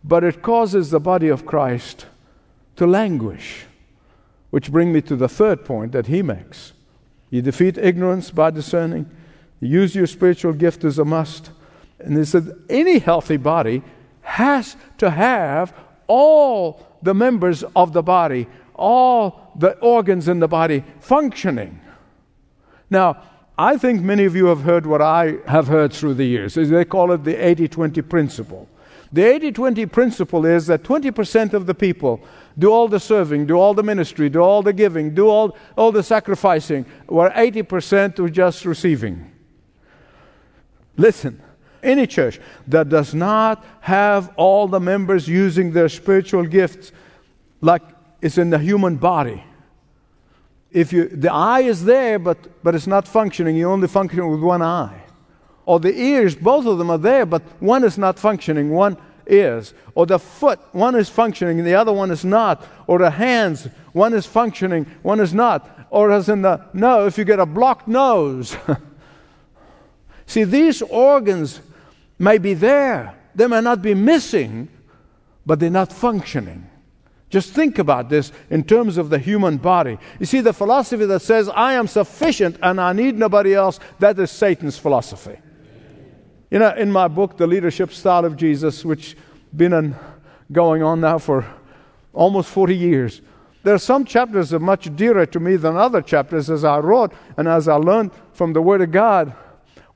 but 0.03 0.23
it 0.23 0.43
causes 0.43 0.91
the 0.91 0.99
body 0.99 1.29
of 1.29 1.47
Christ 1.47 2.05
to 2.75 2.85
languish. 2.85 3.65
Which 4.51 4.71
brings 4.71 4.93
me 4.93 5.01
to 5.01 5.15
the 5.15 5.27
third 5.27 5.65
point 5.65 5.93
that 5.93 6.05
he 6.05 6.21
makes. 6.21 6.73
You 7.31 7.41
defeat 7.41 7.79
ignorance 7.79 8.29
by 8.29 8.51
discerning. 8.51 9.09
You 9.59 9.81
use 9.81 9.95
your 9.95 10.05
spiritual 10.05 10.53
gift 10.53 10.83
as 10.83 10.99
a 10.99 11.05
must. 11.05 11.49
And 11.97 12.15
he 12.15 12.23
said, 12.23 12.55
any 12.69 12.99
healthy 12.99 13.37
body 13.37 13.81
has 14.21 14.75
to 14.99 15.09
have 15.09 15.73
all 16.07 16.85
the 17.01 17.13
members 17.13 17.63
of 17.75 17.93
the 17.93 18.03
body, 18.03 18.47
all 18.75 19.51
the 19.55 19.77
organs 19.79 20.27
in 20.27 20.39
the 20.39 20.47
body 20.47 20.83
functioning. 20.99 21.79
Now, 22.89 23.23
I 23.57 23.77
think 23.77 24.01
many 24.01 24.25
of 24.25 24.35
you 24.35 24.45
have 24.47 24.61
heard 24.61 24.85
what 24.85 25.01
I 25.01 25.37
have 25.47 25.67
heard 25.67 25.91
through 25.91 26.13
the 26.15 26.25
years. 26.25 26.53
They 26.55 26.85
call 26.85 27.11
it 27.11 27.23
the 27.23 27.35
80 27.35 27.67
20 27.67 28.01
principle. 28.03 28.67
The 29.11 29.23
80 29.23 29.51
20 29.53 29.85
principle 29.87 30.45
is 30.45 30.67
that 30.67 30.83
20% 30.83 31.53
of 31.53 31.65
the 31.65 31.73
people 31.73 32.21
do 32.57 32.71
all 32.71 32.87
the 32.87 32.99
serving, 32.99 33.45
do 33.45 33.55
all 33.55 33.73
the 33.73 33.83
ministry, 33.83 34.29
do 34.29 34.39
all 34.39 34.61
the 34.61 34.73
giving, 34.73 35.13
do 35.13 35.27
all, 35.27 35.57
all 35.75 35.91
the 35.91 36.03
sacrificing, 36.03 36.85
where 37.07 37.29
80% 37.31 38.19
are 38.19 38.29
just 38.29 38.65
receiving. 38.65 39.31
Listen, 40.97 41.41
any 41.83 42.07
church 42.07 42.39
that 42.67 42.89
does 42.89 43.13
not 43.13 43.65
have 43.81 44.33
all 44.35 44.67
the 44.67 44.79
members 44.79 45.27
using 45.27 45.71
their 45.71 45.89
spiritual 45.89 46.45
gifts 46.45 46.91
like 47.61 47.81
it's 48.21 48.37
in 48.37 48.49
the 48.49 48.59
human 48.59 48.95
body. 48.97 49.43
If 50.71 50.91
you, 50.91 51.07
the 51.07 51.31
eye 51.31 51.61
is 51.61 51.85
there, 51.85 52.19
but, 52.19 52.37
but 52.63 52.75
it's 52.75 52.87
not 52.87 53.07
functioning, 53.07 53.55
you 53.55 53.69
only 53.69 53.87
function 53.87 54.27
with 54.29 54.41
one 54.41 54.61
eye. 54.61 55.01
Or 55.65 55.79
the 55.79 55.93
ears, 55.93 56.35
both 56.35 56.65
of 56.65 56.77
them 56.77 56.89
are 56.89 56.97
there, 56.97 57.25
but 57.25 57.41
one 57.61 57.83
is 57.83 57.97
not 57.97 58.19
functioning, 58.19 58.69
one 58.71 58.97
is. 59.25 59.73
Or 59.95 60.05
the 60.05 60.19
foot, 60.19 60.59
one 60.71 60.95
is 60.95 61.09
functioning, 61.09 61.59
and 61.59 61.67
the 61.67 61.75
other 61.75 61.93
one 61.93 62.11
is 62.11 62.23
not. 62.23 62.65
Or 62.87 62.99
the 62.99 63.11
hands, 63.11 63.67
one 63.91 64.13
is 64.13 64.25
functioning, 64.25 64.85
one 65.03 65.19
is 65.19 65.33
not. 65.33 65.87
Or 65.89 66.11
as 66.11 66.29
in 66.29 66.41
the 66.41 66.65
no, 66.73 67.05
if 67.05 67.17
you 67.17 67.25
get 67.25 67.39
a 67.39 67.45
blocked 67.45 67.87
nose. 67.87 68.55
See, 70.27 70.43
these 70.43 70.81
organs 70.83 71.61
may 72.19 72.37
be 72.37 72.53
there, 72.53 73.15
they 73.33 73.47
may 73.47 73.61
not 73.61 73.81
be 73.81 73.95
missing, 73.95 74.69
but 75.45 75.59
they're 75.59 75.69
not 75.69 75.91
functioning. 75.91 76.69
Just 77.29 77.53
think 77.53 77.79
about 77.79 78.09
this 78.09 78.31
in 78.49 78.63
terms 78.63 78.97
of 78.97 79.09
the 79.09 79.19
human 79.19 79.57
body. 79.57 79.97
You 80.19 80.25
see, 80.25 80.41
the 80.41 80.53
philosophy 80.53 81.05
that 81.05 81.21
says, 81.21 81.49
I 81.49 81.73
am 81.73 81.87
sufficient 81.87 82.57
and 82.61 82.79
I 82.79 82.93
need 82.93 83.17
nobody 83.17 83.53
else, 83.53 83.79
that 83.99 84.19
is 84.19 84.31
Satan's 84.31 84.77
philosophy. 84.77 85.37
You 86.51 86.59
know, 86.59 86.73
in 86.75 86.91
my 86.91 87.07
book, 87.07 87.37
The 87.37 87.47
Leadership 87.47 87.91
Style 87.91 88.23
of 88.23 88.37
Jesus, 88.37 88.85
which 88.85 89.17
been 89.55 89.95
going 90.51 90.83
on 90.83 91.01
now 91.01 91.17
for 91.17 91.45
almost 92.13 92.49
40 92.49 92.75
years, 92.75 93.21
there 93.63 93.73
are 93.75 93.79
some 93.79 94.05
chapters 94.05 94.51
that 94.51 94.57
are 94.57 94.59
much 94.59 94.93
dearer 94.95 95.25
to 95.25 95.39
me 95.39 95.57
than 95.57 95.75
other 95.75 96.01
chapters 96.01 96.49
as 96.49 96.63
I 96.63 96.79
wrote 96.79 97.11
and 97.35 97.47
as 97.49 97.67
I 97.67 97.75
learned 97.75 98.11
from 98.31 98.53
the 98.53 98.61
Word 98.61 98.81
of 98.81 98.91
God. 98.91 99.33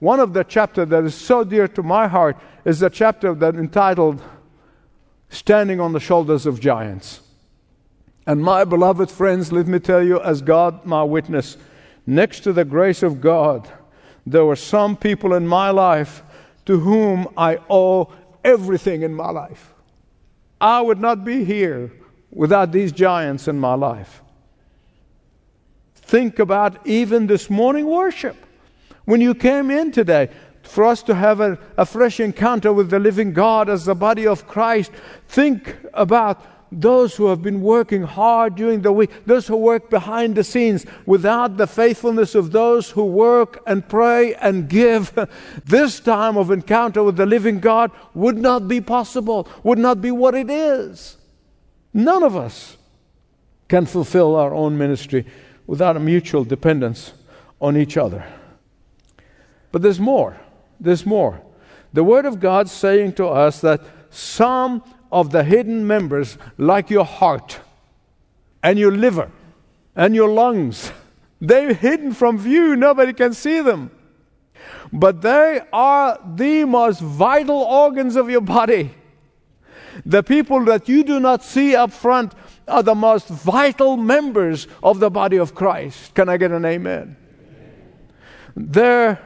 One 0.02 0.20
of 0.20 0.34
the 0.34 0.44
chapters 0.44 0.90
that 0.90 1.04
is 1.04 1.14
so 1.14 1.44
dear 1.44 1.68
to 1.68 1.84
my 1.84 2.08
heart 2.08 2.36
is 2.66 2.80
the 2.80 2.90
chapter 2.90 3.36
that 3.36 3.54
entitled 3.54 4.20
Standing 5.30 5.80
on 5.80 5.94
the 5.94 6.00
Shoulders 6.00 6.48
of 6.48 6.60
Giants. 6.60 7.22
And 8.26 8.44
my 8.44 8.64
beloved 8.64 9.12
friends, 9.12 9.52
let 9.52 9.68
me 9.68 9.78
tell 9.78 10.02
you, 10.02 10.20
as 10.20 10.42
God 10.42 10.88
my 10.88 11.04
witness, 11.04 11.56
next 12.08 12.40
to 12.40 12.52
the 12.52 12.66
grace 12.66 13.04
of 13.04 13.22
God, 13.22 13.70
there 14.26 14.44
were 14.44 14.56
some 14.56 14.98
people 14.98 15.36
in 15.36 15.46
my 15.46 15.70
life 15.70 16.24
to 16.66 16.80
whom 16.80 17.28
I 17.38 17.60
owe 17.70 18.12
everything 18.44 19.04
in 19.04 19.14
my 19.14 19.30
life. 19.30 19.72
I 20.60 20.82
would 20.82 21.00
not 21.00 21.24
be 21.24 21.46
here 21.46 21.94
without 22.32 22.72
these 22.72 22.92
giants 22.92 23.48
in 23.48 23.60
my 23.60 23.76
life. 23.76 24.24
Think 25.94 26.40
about 26.40 26.88
even 26.88 27.28
this 27.28 27.52
morning 27.52 27.86
worship. 27.86 28.48
When 29.06 29.22
you 29.22 29.34
came 29.34 29.72
in 29.72 29.92
today, 29.92 30.30
for 30.64 30.86
us 30.86 31.04
to 31.04 31.16
have 31.16 31.40
a, 31.40 31.58
a 31.78 31.86
fresh 31.86 32.20
encounter 32.20 32.72
with 32.72 32.90
the 32.90 33.00
living 33.00 33.34
God 33.34 33.70
as 33.70 33.86
the 33.86 33.96
body 33.96 34.28
of 34.28 34.48
Christ, 34.48 34.92
think 35.28 35.76
about 35.94 36.46
those 36.72 37.16
who 37.16 37.28
have 37.28 37.42
been 37.42 37.62
working 37.62 38.04
hard 38.04 38.56
during 38.56 38.82
the 38.82 38.94
week, 38.94 39.10
those 39.26 39.48
who 39.48 39.58
work 39.58 39.90
behind 39.90 40.36
the 40.36 40.44
scenes, 40.44 40.86
without 41.06 41.58
the 41.58 41.68
faithfulness 41.68 42.34
of 42.34 42.52
those 42.52 42.92
who 42.92 43.04
work 43.04 43.62
and 43.68 43.88
pray 43.90 44.36
and 44.36 44.70
give, 44.70 45.18
this 45.66 46.00
time 46.00 46.38
of 46.38 46.50
encounter 46.50 47.04
with 47.04 47.18
the 47.18 47.26
living 47.26 47.60
God 47.60 47.92
would 48.14 48.38
not 48.38 48.68
be 48.68 48.80
possible, 48.80 49.48
would 49.64 49.80
not 49.80 50.02
be 50.02 50.12
what 50.12 50.34
it 50.34 50.50
is. 50.50 51.18
None 51.94 52.24
of 52.24 52.38
us 52.38 52.78
can 53.68 53.86
fulfill 53.86 54.36
our 54.36 54.54
own 54.54 54.78
ministry 54.78 55.26
without 55.68 55.98
a 55.98 56.00
mutual 56.00 56.46
dependence 56.46 57.14
on 57.60 57.76
each 57.76 57.98
other. 57.98 58.26
But 59.72 59.82
there's 59.82 60.00
more. 60.00 60.38
There's 60.80 61.06
more. 61.06 61.42
The 61.94 62.04
Word 62.04 62.26
of 62.26 62.40
God 62.40 62.70
saying 62.70 63.14
to 63.14 63.28
us 63.28 63.62
that 63.62 63.82
some 64.10 64.84
of 65.12 65.32
the 65.32 65.44
hidden 65.44 65.86
members, 65.86 66.38
like 66.58 66.90
your 66.90 67.06
heart 67.06 67.60
and 68.64 68.80
your 68.80 68.92
liver 68.92 69.32
and 69.96 70.16
your 70.16 70.30
lungs. 70.30 70.92
They're 71.40 71.74
hidden 71.74 72.14
from 72.14 72.38
view, 72.38 72.76
nobody 72.76 73.14
can 73.14 73.34
see 73.34 73.62
them. 73.62 73.92
But 74.94 75.22
they 75.22 75.62
are 75.74 76.20
the 76.36 76.66
most 76.66 77.02
vital 77.02 77.62
organs 77.62 78.16
of 78.16 78.30
your 78.30 78.42
body. 78.42 78.92
The 80.06 80.24
people 80.24 80.64
that 80.66 80.88
you 80.88 81.04
do 81.04 81.20
not 81.20 81.44
see 81.44 81.76
up 81.76 81.92
front 81.92 82.34
are 82.68 82.84
the 82.84 82.96
most 82.96 83.28
vital 83.28 83.98
members 83.98 84.68
of 84.82 85.00
the 85.00 85.10
body 85.10 85.38
of 85.38 85.56
Christ. 85.56 86.14
Can 86.14 86.30
I 86.30 86.38
get 86.38 86.52
an 86.52 86.64
amen? 86.64 87.18
There 88.56 89.20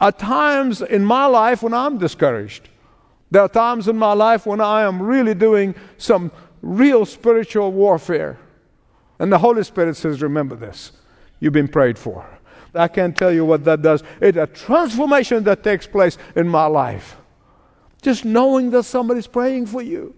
are 0.00 0.12
times 0.12 0.82
in 0.82 1.04
my 1.04 1.26
life 1.26 1.62
when 1.62 1.74
I'm 1.74 1.98
discouraged. 1.98 2.68
There 3.30 3.42
are 3.42 3.48
times 3.48 3.88
in 3.88 3.96
my 3.96 4.12
life 4.12 4.46
when 4.46 4.60
I 4.60 4.82
am 4.82 5.02
really 5.02 5.34
doing 5.34 5.74
some 5.98 6.32
real 6.62 7.04
spiritual 7.04 7.72
warfare. 7.72 8.38
And 9.18 9.32
the 9.32 9.38
Holy 9.38 9.64
Spirit 9.64 9.96
says, 9.96 10.22
Remember 10.22 10.56
this. 10.56 10.92
You've 11.40 11.52
been 11.52 11.68
prayed 11.68 11.98
for. 11.98 12.26
I 12.74 12.88
can't 12.88 13.16
tell 13.16 13.32
you 13.32 13.44
what 13.44 13.64
that 13.64 13.82
does. 13.82 14.02
It's 14.20 14.38
a 14.38 14.46
transformation 14.46 15.44
that 15.44 15.64
takes 15.64 15.86
place 15.86 16.18
in 16.36 16.48
my 16.48 16.66
life. 16.66 17.16
Just 18.02 18.24
knowing 18.24 18.70
that 18.70 18.84
somebody's 18.84 19.26
praying 19.26 19.66
for 19.66 19.82
you. 19.82 20.14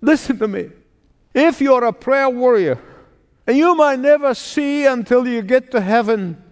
Listen 0.00 0.38
to 0.38 0.48
me. 0.48 0.70
If 1.34 1.60
you're 1.60 1.84
a 1.84 1.92
prayer 1.92 2.30
warrior, 2.30 2.78
and 3.46 3.56
you 3.56 3.74
might 3.76 3.98
never 3.98 4.34
see 4.34 4.86
until 4.86 5.26
you 5.26 5.42
get 5.42 5.70
to 5.70 5.80
heaven 5.80 6.42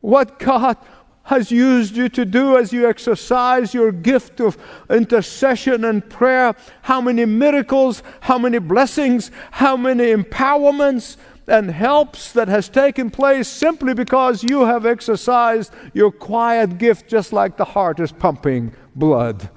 what 0.00 0.38
God 0.38 0.76
has 1.24 1.50
used 1.50 1.96
you 1.96 2.08
to 2.08 2.24
do 2.24 2.56
as 2.56 2.72
you 2.72 2.88
exercise 2.88 3.72
your 3.72 3.92
gift 3.92 4.40
of 4.40 4.58
intercession 4.90 5.84
and 5.84 6.08
prayer. 6.08 6.54
How 6.82 7.00
many 7.00 7.24
miracles, 7.24 8.02
how 8.20 8.38
many 8.38 8.58
blessings, 8.58 9.30
how 9.52 9.76
many 9.76 10.12
empowerments 10.12 11.16
and 11.46 11.70
helps 11.70 12.32
that 12.32 12.48
has 12.48 12.68
taken 12.68 13.10
place 13.10 13.48
simply 13.48 13.94
because 13.94 14.42
you 14.42 14.64
have 14.64 14.86
exercised 14.86 15.72
your 15.92 16.10
quiet 16.10 16.78
gift, 16.78 17.08
just 17.08 17.32
like 17.32 17.56
the 17.56 17.64
heart 17.64 18.00
is 18.00 18.12
pumping 18.12 18.72
blood 18.94 19.50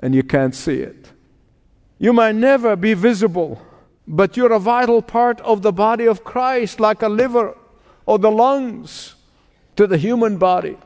and 0.00 0.14
you 0.14 0.22
can't 0.22 0.54
see 0.54 0.80
it. 0.80 1.12
You 1.98 2.12
might 2.12 2.34
never 2.34 2.76
be 2.76 2.94
visible, 2.94 3.62
but 4.06 4.36
you're 4.36 4.52
a 4.52 4.58
vital 4.58 5.00
part 5.00 5.40
of 5.40 5.62
the 5.62 5.72
body 5.72 6.06
of 6.06 6.24
Christ, 6.24 6.78
like 6.80 7.02
a 7.02 7.08
liver 7.08 7.56
or 8.04 8.18
the 8.18 8.30
lungs 8.30 9.14
to 9.76 9.86
the 9.86 9.96
human 9.96 10.36
body. 10.36 10.76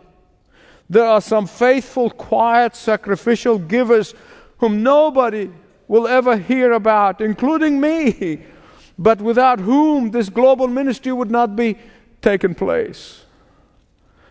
There 0.90 1.04
are 1.04 1.20
some 1.20 1.46
faithful, 1.46 2.10
quiet, 2.10 2.74
sacrificial 2.74 3.58
givers 3.58 4.14
whom 4.58 4.82
nobody 4.82 5.50
will 5.86 6.06
ever 6.06 6.36
hear 6.36 6.72
about, 6.72 7.20
including 7.20 7.80
me, 7.80 8.42
but 8.98 9.20
without 9.20 9.60
whom 9.60 10.10
this 10.10 10.28
global 10.28 10.66
ministry 10.68 11.12
would 11.12 11.30
not 11.30 11.54
be 11.56 11.76
taken 12.20 12.54
place. 12.54 13.24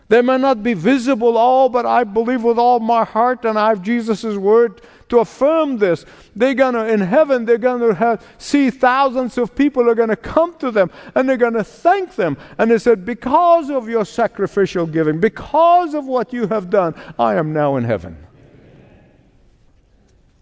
They 0.08 0.22
may 0.22 0.38
not 0.38 0.62
be 0.62 0.74
visible 0.74 1.36
all, 1.36 1.68
but 1.68 1.84
I 1.84 2.04
believe 2.04 2.42
with 2.42 2.58
all 2.58 2.80
my 2.80 3.04
heart, 3.04 3.44
and 3.44 3.58
I 3.58 3.68
have 3.68 3.82
Jesus' 3.82 4.36
word 4.36 4.80
to 5.08 5.18
affirm 5.18 5.78
this. 5.78 6.04
They're 6.36 6.54
gonna 6.54 6.84
in 6.86 7.00
heaven, 7.00 7.44
they're 7.44 7.58
gonna 7.58 7.94
have, 7.94 8.24
see 8.38 8.70
thousands 8.70 9.38
of 9.38 9.54
people 9.54 9.88
are 9.88 9.94
gonna 9.94 10.16
come 10.16 10.56
to 10.58 10.70
them 10.70 10.90
and 11.14 11.28
they're 11.28 11.36
gonna 11.36 11.64
thank 11.64 12.14
them. 12.14 12.36
And 12.58 12.70
they 12.70 12.78
said, 12.78 13.04
Because 13.04 13.70
of 13.70 13.88
your 13.88 14.04
sacrificial 14.04 14.86
giving, 14.86 15.20
because 15.20 15.94
of 15.94 16.06
what 16.06 16.32
you 16.32 16.46
have 16.48 16.70
done, 16.70 16.94
I 17.18 17.34
am 17.34 17.52
now 17.52 17.76
in 17.76 17.84
heaven. 17.84 18.16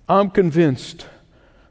I'm 0.08 0.30
convinced 0.30 1.06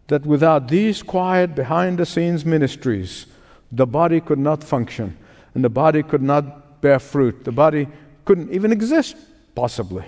that 0.08 0.26
without 0.26 0.68
these 0.68 1.02
quiet 1.02 1.56
behind 1.56 1.98
the 1.98 2.06
scenes 2.06 2.46
ministries, 2.46 3.26
the 3.72 3.88
body 3.88 4.22
could 4.22 4.40
not 4.40 4.64
function 4.64 5.18
and 5.54 5.64
the 5.64 5.70
body 5.70 6.04
could 6.04 6.22
not 6.22 6.82
bear 6.82 7.00
fruit. 7.00 7.44
The 7.46 7.52
body 7.52 7.88
couldn't 8.26 8.52
even 8.52 8.72
exist, 8.72 9.16
possibly. 9.56 10.06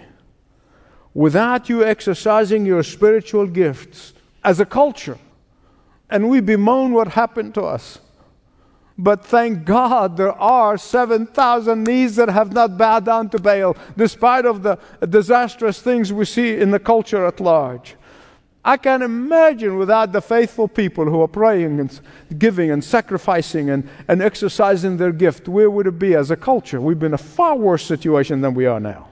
Without 1.18 1.68
you 1.68 1.84
exercising 1.84 2.64
your 2.64 2.84
spiritual 2.84 3.48
gifts 3.48 4.14
as 4.44 4.60
a 4.60 4.66
culture. 4.68 5.18
And 6.12 6.30
we 6.30 6.42
bemoan 6.42 6.94
what 6.94 7.08
happened 7.08 7.56
to 7.56 7.64
us. 7.64 7.98
But 9.00 9.26
thank 9.26 9.66
God 9.66 10.16
there 10.16 10.34
are 10.34 10.78
7,000 10.78 11.84
knees 11.84 12.18
that 12.18 12.30
have 12.30 12.54
not 12.54 12.78
bowed 12.78 13.06
down 13.06 13.30
to 13.30 13.40
Baal, 13.40 13.76
despite 13.98 14.46
of 14.46 14.62
the 14.62 14.78
disastrous 15.10 15.82
things 15.82 16.14
we 16.14 16.24
see 16.24 16.56
in 16.56 16.70
the 16.70 16.78
culture 16.78 17.26
at 17.26 17.40
large. 17.40 17.96
I 18.64 18.78
can 18.78 19.02
imagine 19.02 19.80
without 19.80 20.12
the 20.12 20.22
faithful 20.22 20.68
people 20.68 21.06
who 21.06 21.20
are 21.22 21.28
praying 21.28 21.80
and 21.80 22.00
giving 22.38 22.70
and 22.70 22.84
sacrificing 22.84 23.72
and, 23.72 23.90
and 24.08 24.22
exercising 24.22 24.98
their 24.98 25.12
gift, 25.12 25.48
where 25.48 25.72
would 25.72 25.88
it 25.88 25.98
be 25.98 26.14
as 26.14 26.30
a 26.30 26.36
culture? 26.36 26.80
We've 26.80 27.00
been 27.00 27.08
in 27.08 27.14
a 27.16 27.18
far 27.18 27.56
worse 27.56 27.84
situation 27.84 28.42
than 28.42 28.54
we 28.54 28.68
are 28.68 28.80
now. 28.80 29.08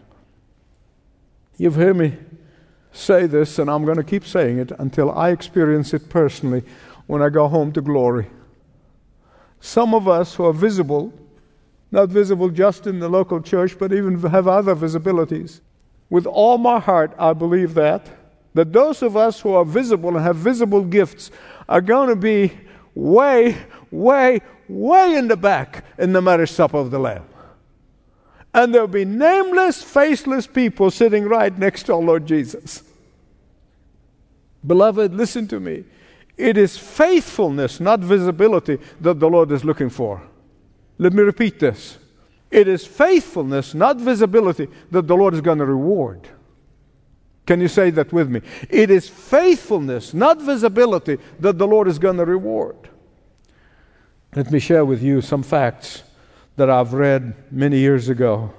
You've 1.57 1.75
heard 1.75 1.97
me 1.97 2.17
say 2.91 3.27
this, 3.27 3.59
and 3.59 3.69
I'm 3.69 3.85
going 3.85 3.97
to 3.97 4.03
keep 4.03 4.25
saying 4.25 4.57
it 4.59 4.71
until 4.77 5.11
I 5.11 5.31
experience 5.31 5.93
it 5.93 6.09
personally 6.09 6.63
when 7.07 7.21
I 7.21 7.29
go 7.29 7.47
home 7.47 7.71
to 7.73 7.81
glory. 7.81 8.27
Some 9.59 9.93
of 9.93 10.07
us 10.07 10.35
who 10.35 10.45
are 10.45 10.53
visible, 10.53 11.13
not 11.91 12.09
visible 12.09 12.49
just 12.49 12.87
in 12.87 12.99
the 12.99 13.09
local 13.09 13.41
church, 13.41 13.77
but 13.77 13.93
even 13.93 14.19
have 14.21 14.47
other 14.47 14.75
visibilities, 14.75 15.61
with 16.09 16.25
all 16.25 16.57
my 16.57 16.79
heart, 16.79 17.13
I 17.17 17.33
believe 17.33 17.73
that 17.75 18.07
that 18.55 18.71
those 18.71 19.03
of 19.03 19.17
us 19.17 19.41
who 19.41 19.53
are 19.53 19.65
visible 19.65 20.15
and 20.15 20.21
have 20.21 20.37
visible 20.37 20.81
gifts 20.81 21.29
are 21.67 21.81
going 21.81 22.07
to 22.07 22.15
be 22.15 22.51
way, 22.95 23.57
way, 23.91 24.39
way 24.69 25.15
in 25.15 25.27
the 25.27 25.35
back 25.35 25.83
in 25.97 26.13
the 26.13 26.21
marriage 26.21 26.51
supper 26.51 26.77
of 26.77 26.89
the 26.89 26.97
Lamb. 26.97 27.25
And 28.55 28.73
there'll 28.73 28.87
be 28.87 29.03
nameless, 29.03 29.83
faceless 29.83 30.47
people 30.47 30.89
sitting 30.89 31.25
right 31.25 31.55
next 31.59 31.83
to 31.83 31.93
our 31.93 31.99
Lord 31.99 32.25
Jesus. 32.25 32.83
Beloved, 34.65 35.13
listen 35.13 35.45
to 35.49 35.59
me. 35.59 35.83
It 36.37 36.55
is 36.55 36.77
faithfulness, 36.77 37.81
not 37.81 37.99
visibility, 37.99 38.79
that 39.01 39.19
the 39.19 39.29
Lord 39.29 39.51
is 39.51 39.65
looking 39.65 39.89
for. 39.89 40.21
Let 40.97 41.11
me 41.11 41.21
repeat 41.21 41.59
this. 41.59 41.97
It 42.49 42.69
is 42.69 42.85
faithfulness, 42.85 43.73
not 43.73 43.97
visibility, 43.97 44.69
that 44.89 45.05
the 45.05 45.17
Lord 45.17 45.33
is 45.33 45.41
going 45.41 45.57
to 45.57 45.65
reward. 45.65 46.25
Can 47.45 47.59
you 47.59 47.67
say 47.67 47.89
that 47.89 48.13
with 48.13 48.29
me? 48.29 48.39
It 48.69 48.89
is 48.89 49.09
faithfulness, 49.09 50.13
not 50.13 50.41
visibility, 50.41 51.17
that 51.41 51.57
the 51.57 51.67
Lord 51.67 51.89
is 51.89 51.99
going 51.99 52.17
to 52.17 52.25
reward. 52.25 52.77
Let 54.33 54.49
me 54.49 54.59
share 54.59 54.85
with 54.85 55.03
you 55.03 55.19
some 55.19 55.43
facts 55.43 56.03
that 56.55 56.69
I've 56.69 56.93
read 56.93 57.33
many 57.51 57.79
years 57.79 58.09
ago. 58.09 58.53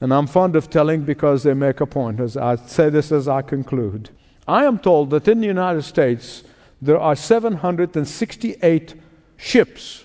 And 0.00 0.12
I'm 0.12 0.26
fond 0.26 0.56
of 0.56 0.68
telling 0.68 1.02
because 1.02 1.42
they 1.42 1.54
make 1.54 1.80
a 1.80 1.86
point. 1.86 2.20
As 2.20 2.36
I 2.36 2.56
say 2.56 2.90
this 2.90 3.10
as 3.10 3.28
I 3.28 3.42
conclude. 3.42 4.10
I 4.46 4.64
am 4.64 4.78
told 4.78 5.10
that 5.10 5.26
in 5.26 5.40
the 5.40 5.46
United 5.46 5.82
States 5.82 6.44
there 6.80 6.98
are 6.98 7.16
768 7.16 8.94
ships 9.36 10.04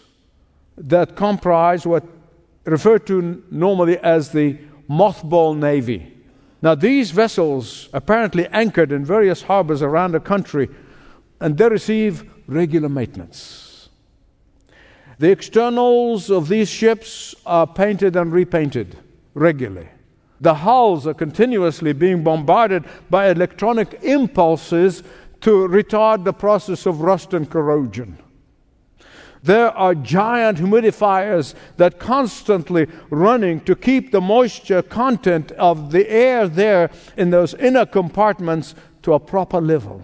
that 0.77 1.15
comprise 1.15 1.85
what 1.85 2.05
referred 2.65 3.05
to 3.07 3.43
normally 3.51 3.97
as 3.99 4.31
the 4.31 4.57
mothball 4.89 5.57
navy. 5.57 6.17
Now, 6.61 6.75
these 6.75 7.11
vessels 7.11 7.89
apparently 7.91 8.47
anchored 8.47 8.91
in 8.91 9.03
various 9.03 9.41
harbors 9.41 9.81
around 9.81 10.13
the 10.13 10.19
country 10.19 10.69
and 11.39 11.57
they 11.57 11.67
receive 11.67 12.31
regular 12.47 12.89
maintenance. 12.89 13.70
The 15.21 15.29
externals 15.29 16.31
of 16.31 16.47
these 16.47 16.67
ships 16.67 17.35
are 17.45 17.67
painted 17.67 18.15
and 18.15 18.33
repainted 18.33 18.97
regularly. 19.35 19.87
The 20.39 20.55
hulls 20.55 21.05
are 21.05 21.13
continuously 21.13 21.93
being 21.93 22.23
bombarded 22.23 22.85
by 23.07 23.29
electronic 23.29 23.99
impulses 24.01 25.03
to 25.41 25.67
retard 25.67 26.23
the 26.23 26.33
process 26.33 26.87
of 26.87 27.01
rust 27.01 27.35
and 27.35 27.47
corrosion. 27.47 28.17
There 29.43 29.69
are 29.77 29.93
giant 29.93 30.57
humidifiers 30.57 31.53
that 31.77 31.99
constantly 31.99 32.87
running 33.11 33.59
to 33.65 33.75
keep 33.75 34.11
the 34.11 34.21
moisture 34.21 34.81
content 34.81 35.51
of 35.51 35.91
the 35.91 36.09
air 36.09 36.47
there 36.47 36.89
in 37.15 37.29
those 37.29 37.53
inner 37.53 37.85
compartments 37.85 38.73
to 39.03 39.13
a 39.13 39.19
proper 39.19 39.61
level. 39.61 40.03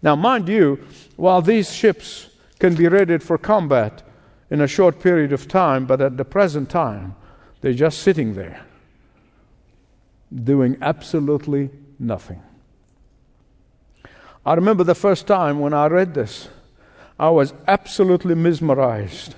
Now, 0.00 0.14
mind 0.14 0.48
you, 0.48 0.78
while 1.16 1.42
these 1.42 1.72
ships 1.72 2.29
can 2.60 2.74
be 2.74 2.86
ready 2.86 3.18
for 3.18 3.38
combat 3.38 4.02
in 4.50 4.60
a 4.60 4.68
short 4.68 5.00
period 5.00 5.32
of 5.32 5.48
time, 5.48 5.86
but 5.86 6.00
at 6.00 6.16
the 6.16 6.24
present 6.24 6.68
time, 6.68 7.16
they're 7.60 7.72
just 7.72 7.98
sitting 8.00 8.34
there 8.34 8.64
doing 10.32 10.76
absolutely 10.80 11.70
nothing. 11.98 12.40
I 14.44 14.54
remember 14.54 14.84
the 14.84 14.94
first 14.94 15.26
time 15.26 15.58
when 15.58 15.74
I 15.74 15.86
read 15.86 16.14
this. 16.14 16.48
I 17.18 17.30
was 17.30 17.52
absolutely 17.66 18.34
mesmerized 18.34 19.34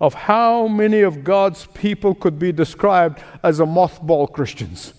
of 0.00 0.14
how 0.14 0.66
many 0.66 1.00
of 1.00 1.24
God's 1.24 1.66
people 1.66 2.14
could 2.14 2.38
be 2.38 2.52
described 2.52 3.22
as 3.42 3.60
a 3.60 3.64
mothball 3.64 4.30
Christians. 4.30 4.94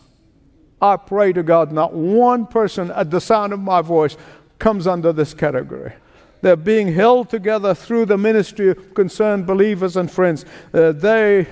I 0.82 0.98
pray 0.98 1.34
to 1.34 1.44
God, 1.44 1.72
not 1.72 1.94
one 1.94 2.48
person 2.48 2.90
at 2.92 3.12
the 3.12 3.22
sound 3.22 3.54
of 3.54 3.60
my 3.60 3.82
voice 3.82 4.18
comes 4.60 4.88
under 4.88 5.14
this 5.14 5.34
category. 5.34 5.94
They're 6.44 6.58
being 6.58 6.92
held 6.92 7.30
together 7.30 7.74
through 7.74 8.08
the 8.08 8.18
ministry 8.18 8.72
of 8.72 8.94
concerned 8.94 9.48
believers 9.48 9.96
and 9.96 10.12
friends. 10.12 10.44
Uh, 10.74 10.92
they 10.92 11.48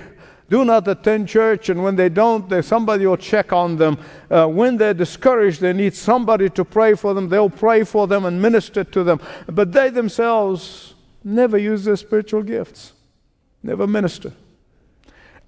do 0.50 0.66
not 0.66 0.86
attend 0.86 1.30
church, 1.30 1.70
and 1.70 1.82
when 1.82 1.96
they 1.96 2.10
don't, 2.10 2.46
they, 2.46 2.60
somebody 2.60 3.06
will 3.06 3.16
check 3.16 3.54
on 3.54 3.76
them. 3.76 3.96
Uh, 4.30 4.46
when 4.48 4.76
they're 4.76 4.92
discouraged, 4.92 5.62
they 5.62 5.72
need 5.72 5.94
somebody 5.94 6.50
to 6.50 6.62
pray 6.62 6.92
for 6.92 7.14
them. 7.14 7.30
They'll 7.30 7.48
pray 7.48 7.84
for 7.84 8.06
them 8.06 8.26
and 8.26 8.42
minister 8.42 8.84
to 8.84 9.02
them. 9.02 9.18
But 9.46 9.72
they 9.72 9.88
themselves 9.88 10.92
never 11.24 11.56
use 11.56 11.84
their 11.84 11.96
spiritual 11.96 12.42
gifts, 12.42 12.92
never 13.62 13.86
minister. 13.86 14.34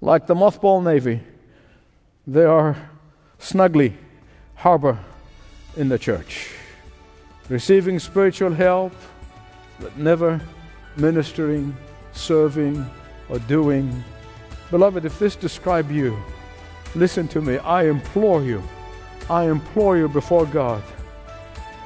Like 0.01 0.25
the 0.25 0.33
mothball 0.33 0.83
navy, 0.83 1.21
they 2.25 2.45
are 2.45 2.89
snugly 3.37 3.95
harbor 4.55 4.97
in 5.77 5.89
the 5.89 5.99
church, 5.99 6.49
receiving 7.47 7.99
spiritual 7.99 8.55
help, 8.55 8.91
but 9.79 9.97
never 9.97 10.41
ministering, 10.97 11.75
serving, 12.13 12.89
or 13.29 13.39
doing 13.39 14.03
Beloved, 14.71 15.05
if 15.05 15.19
this 15.19 15.35
describe 15.35 15.91
you, 15.91 16.17
listen 16.95 17.27
to 17.29 17.41
me. 17.41 17.57
I 17.59 17.85
implore 17.85 18.43
you, 18.43 18.63
I 19.29 19.43
implore 19.45 19.95
you 19.97 20.09
before 20.09 20.45
God 20.47 20.83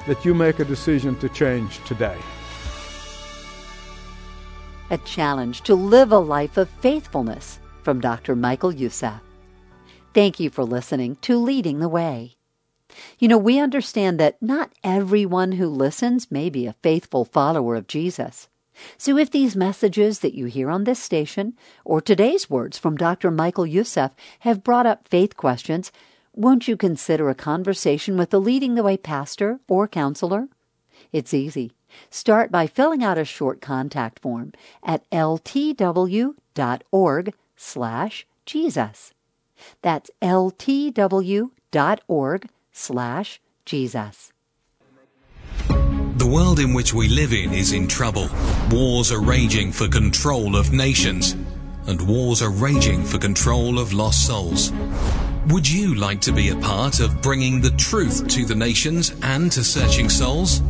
that 0.08 0.23
you 0.23 0.34
make 0.34 0.60
a 0.60 0.65
decision 0.65 1.15
to 1.19 1.30
change 1.30 1.84
today. 1.84 2.17
A 4.91 4.97
challenge 4.99 5.62
to 5.63 5.75
live 5.75 6.12
a 6.12 6.17
life 6.17 6.58
of 6.58 6.69
faithfulness 6.69 7.60
from 7.84 7.99
Dr. 7.99 8.36
Michael 8.36 8.73
Youssef. 8.73 9.21
Thank 10.13 10.39
you 10.39 10.49
for 10.49 10.63
listening 10.63 11.17
to 11.17 11.38
Leading 11.38 11.80
the 11.80 11.89
Way. 11.89 12.38
You 13.17 13.28
know, 13.28 13.38
we 13.38 13.60
understand 13.60 14.19
that 14.19 14.41
not 14.41 14.71
everyone 14.84 15.54
who 15.54 15.67
listens 15.67 16.32
may 16.32 16.49
be 16.49 16.65
a 16.65 16.75
faithful 16.82 17.25
follower 17.25 17.75
of 17.75 17.88
Jesus. 17.88 18.47
So 18.97 19.17
if 19.17 19.30
these 19.30 19.56
messages 19.56 20.19
that 20.19 20.34
you 20.36 20.45
hear 20.45 20.69
on 20.69 20.86
this 20.86 20.99
station 20.99 21.54
or 21.84 22.02
today's 22.02 22.49
words 22.49 22.78
from 22.78 22.95
Dr. 22.95 23.30
Michael 23.30 23.65
Youssef 23.65 24.12
have 24.39 24.63
brought 24.63 24.86
up 24.86 25.08
faith 25.08 25.36
questions, 25.36 25.91
won't 26.34 26.67
you 26.67 26.78
consider 26.78 27.30
a 27.30 27.36
conversation 27.36 28.17
with 28.17 28.30
the 28.30 28.39
Leading 28.39 28.75
the 28.75 28.84
Way 28.84 28.97
pastor 28.97 29.60
or 29.67 29.88
counselor? 29.88 30.47
It's 31.12 31.34
easy. 31.34 31.73
Start 32.10 32.52
by 32.52 32.67
filling 32.67 33.04
out 33.04 33.17
a 33.17 33.25
short 33.25 33.62
contact 33.62 34.19
form 34.19 34.54
at 34.84 35.10
ltw.org 35.10 36.34
slash 37.58 38.28
Jesus. 38.45 39.13
That's 39.82 40.12
ltw.org 40.21 41.49
slash 42.79 43.39
Jesus. 43.65 44.31
The 45.67 46.27
world 46.27 46.59
in 46.59 46.73
which 46.73 46.93
we 46.93 47.07
live 47.07 47.33
in 47.33 47.53
is 47.53 47.71
in 47.71 47.87
trouble. 47.87 48.29
Wars 48.71 49.11
are 49.11 49.21
raging 49.21 49.71
for 49.71 49.87
control 49.87 50.55
of 50.55 50.73
nations, 50.73 51.35
and 51.87 52.01
wars 52.07 52.41
are 52.41 52.51
raging 52.51 53.03
for 53.03 53.17
control 53.17 53.79
of 53.79 53.93
lost 53.93 54.27
souls. 54.27 54.71
Would 55.47 55.69
you 55.69 55.95
like 55.95 56.21
to 56.21 56.31
be 56.31 56.49
a 56.49 56.55
part 56.57 56.99
of 56.99 57.21
bringing 57.21 57.61
the 57.61 57.71
truth 57.71 58.27
to 58.27 58.45
the 58.45 58.55
nations 58.55 59.13
and 59.23 59.51
to 59.51 59.63
searching 59.63 60.09
souls? 60.09 60.61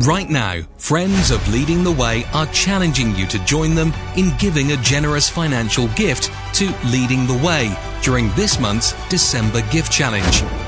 Right 0.00 0.28
now, 0.28 0.60
friends 0.76 1.30
of 1.30 1.48
Leading 1.48 1.82
the 1.82 1.92
Way 1.92 2.24
are 2.34 2.46
challenging 2.46 3.14
you 3.14 3.26
to 3.28 3.44
join 3.46 3.74
them 3.74 3.92
in 4.16 4.36
giving 4.38 4.72
a 4.72 4.76
generous 4.78 5.28
financial 5.28 5.88
gift 5.88 6.30
to 6.54 6.66
Leading 6.86 7.26
the 7.26 7.40
Way 7.42 7.74
during 8.02 8.30
this 8.34 8.60
month's 8.60 8.92
December 9.08 9.62
Gift 9.70 9.90
Challenge. 9.90 10.65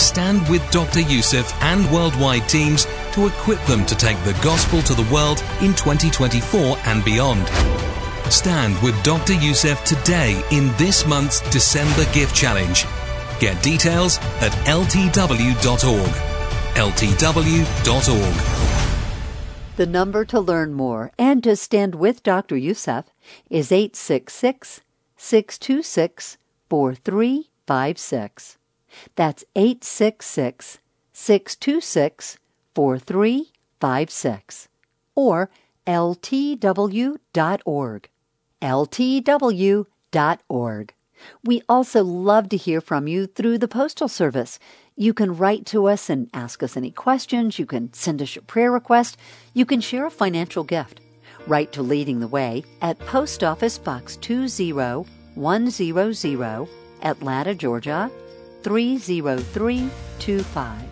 Stand 0.00 0.48
with 0.48 0.68
Dr. 0.70 1.00
Youssef 1.00 1.52
and 1.62 1.88
worldwide 1.92 2.48
teams 2.48 2.86
to 3.12 3.26
equip 3.26 3.62
them 3.66 3.84
to 3.84 3.94
take 3.94 4.16
the 4.24 4.32
gospel 4.42 4.80
to 4.82 4.94
the 4.94 5.06
world 5.12 5.40
in 5.60 5.74
2024 5.74 6.78
and 6.86 7.04
beyond. 7.04 7.46
Stand 8.32 8.82
with 8.82 9.00
Dr. 9.04 9.34
Youssef 9.34 9.84
today 9.84 10.42
in 10.50 10.74
this 10.78 11.06
month's 11.06 11.40
December 11.50 12.10
Gift 12.12 12.34
Challenge. 12.34 12.86
Get 13.40 13.62
details 13.62 14.18
at 14.40 14.52
ltw.org. 14.66 16.10
ltw.org. 16.74 18.34
The 19.76 19.86
number 19.86 20.24
to 20.24 20.40
learn 20.40 20.72
more 20.72 21.12
and 21.18 21.44
to 21.44 21.54
stand 21.56 21.94
with 21.94 22.22
Dr. 22.22 22.56
Youssef 22.56 23.04
is 23.50 23.70
866 23.70 24.80
626 25.16 26.38
4356. 26.68 28.56
That's 29.16 29.44
866 29.56 30.78
626 31.12 32.38
4356 32.74 34.68
or 35.14 35.50
ltw.org. 35.86 37.18
ltw.org. 38.62 39.84
We 41.44 41.60
also 41.68 42.02
love 42.02 42.48
to 42.48 42.56
hear 42.56 42.80
from 42.80 43.06
you 43.06 43.26
through 43.26 43.58
the 43.58 43.68
Postal 43.68 44.08
Service. 44.08 44.58
You 44.96 45.12
can 45.12 45.36
write 45.36 45.66
to 45.66 45.86
us 45.86 46.08
and 46.08 46.30
ask 46.32 46.62
us 46.62 46.76
any 46.76 46.90
questions. 46.90 47.58
You 47.58 47.66
can 47.66 47.92
send 47.92 48.22
us 48.22 48.34
your 48.34 48.42
prayer 48.42 48.72
request. 48.72 49.18
You 49.52 49.66
can 49.66 49.80
share 49.80 50.06
a 50.06 50.10
financial 50.10 50.64
gift. 50.64 51.00
Write 51.46 51.72
to 51.72 51.82
Leading 51.82 52.20
the 52.20 52.28
Way 52.28 52.64
at 52.82 52.98
Post 53.00 53.42
Office 53.42 53.78
Box 53.78 54.16
20100, 54.16 56.68
Atlanta, 57.02 57.54
Georgia 57.54 58.10
30325. 58.62 60.90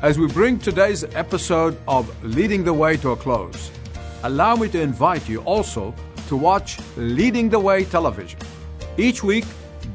As 0.00 0.16
we 0.18 0.28
bring 0.28 0.58
today's 0.58 1.02
episode 1.14 1.76
of 1.88 2.08
Leading 2.22 2.62
the 2.62 2.72
Way 2.72 2.96
to 2.98 3.10
a 3.10 3.16
close, 3.16 3.72
allow 4.22 4.54
me 4.54 4.68
to 4.68 4.80
invite 4.80 5.28
you 5.28 5.40
also 5.40 5.92
to 6.28 6.36
watch 6.36 6.78
Leading 6.96 7.48
the 7.48 7.58
Way 7.58 7.84
television. 7.84 8.38
Each 8.96 9.24
week, 9.24 9.44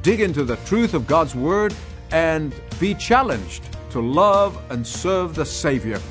dig 0.01 0.19
into 0.19 0.43
the 0.43 0.57
truth 0.65 0.93
of 0.93 1.07
God's 1.07 1.35
Word 1.35 1.73
and 2.11 2.53
be 2.79 2.93
challenged 2.95 3.63
to 3.91 4.01
love 4.01 4.61
and 4.69 4.85
serve 4.85 5.35
the 5.35 5.45
Savior. 5.45 6.01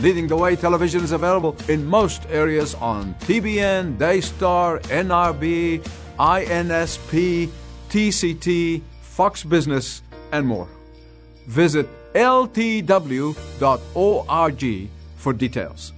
Leading 0.00 0.26
the 0.26 0.36
Way 0.36 0.56
television 0.56 1.04
is 1.04 1.12
available 1.12 1.54
in 1.68 1.84
most 1.84 2.22
areas 2.30 2.74
on 2.76 3.14
TBN, 3.20 3.98
Daystar, 3.98 4.80
NRB, 4.80 5.86
INSP, 6.18 7.50
TCT, 7.90 8.80
Fox 9.14 9.44
Business, 9.44 10.02
and 10.32 10.44
more. 10.44 10.66
Visit 11.46 11.86
ltw.org 12.14 12.84
for 15.16 15.32
details. 15.32 15.92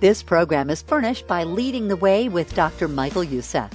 This 0.00 0.22
program 0.22 0.68
is 0.68 0.82
furnished 0.82 1.26
by 1.26 1.44
Leading 1.44 1.88
the 1.88 1.96
Way 1.96 2.28
with 2.28 2.54
Dr. 2.54 2.86
Michael 2.86 3.24
Youssef, 3.24 3.70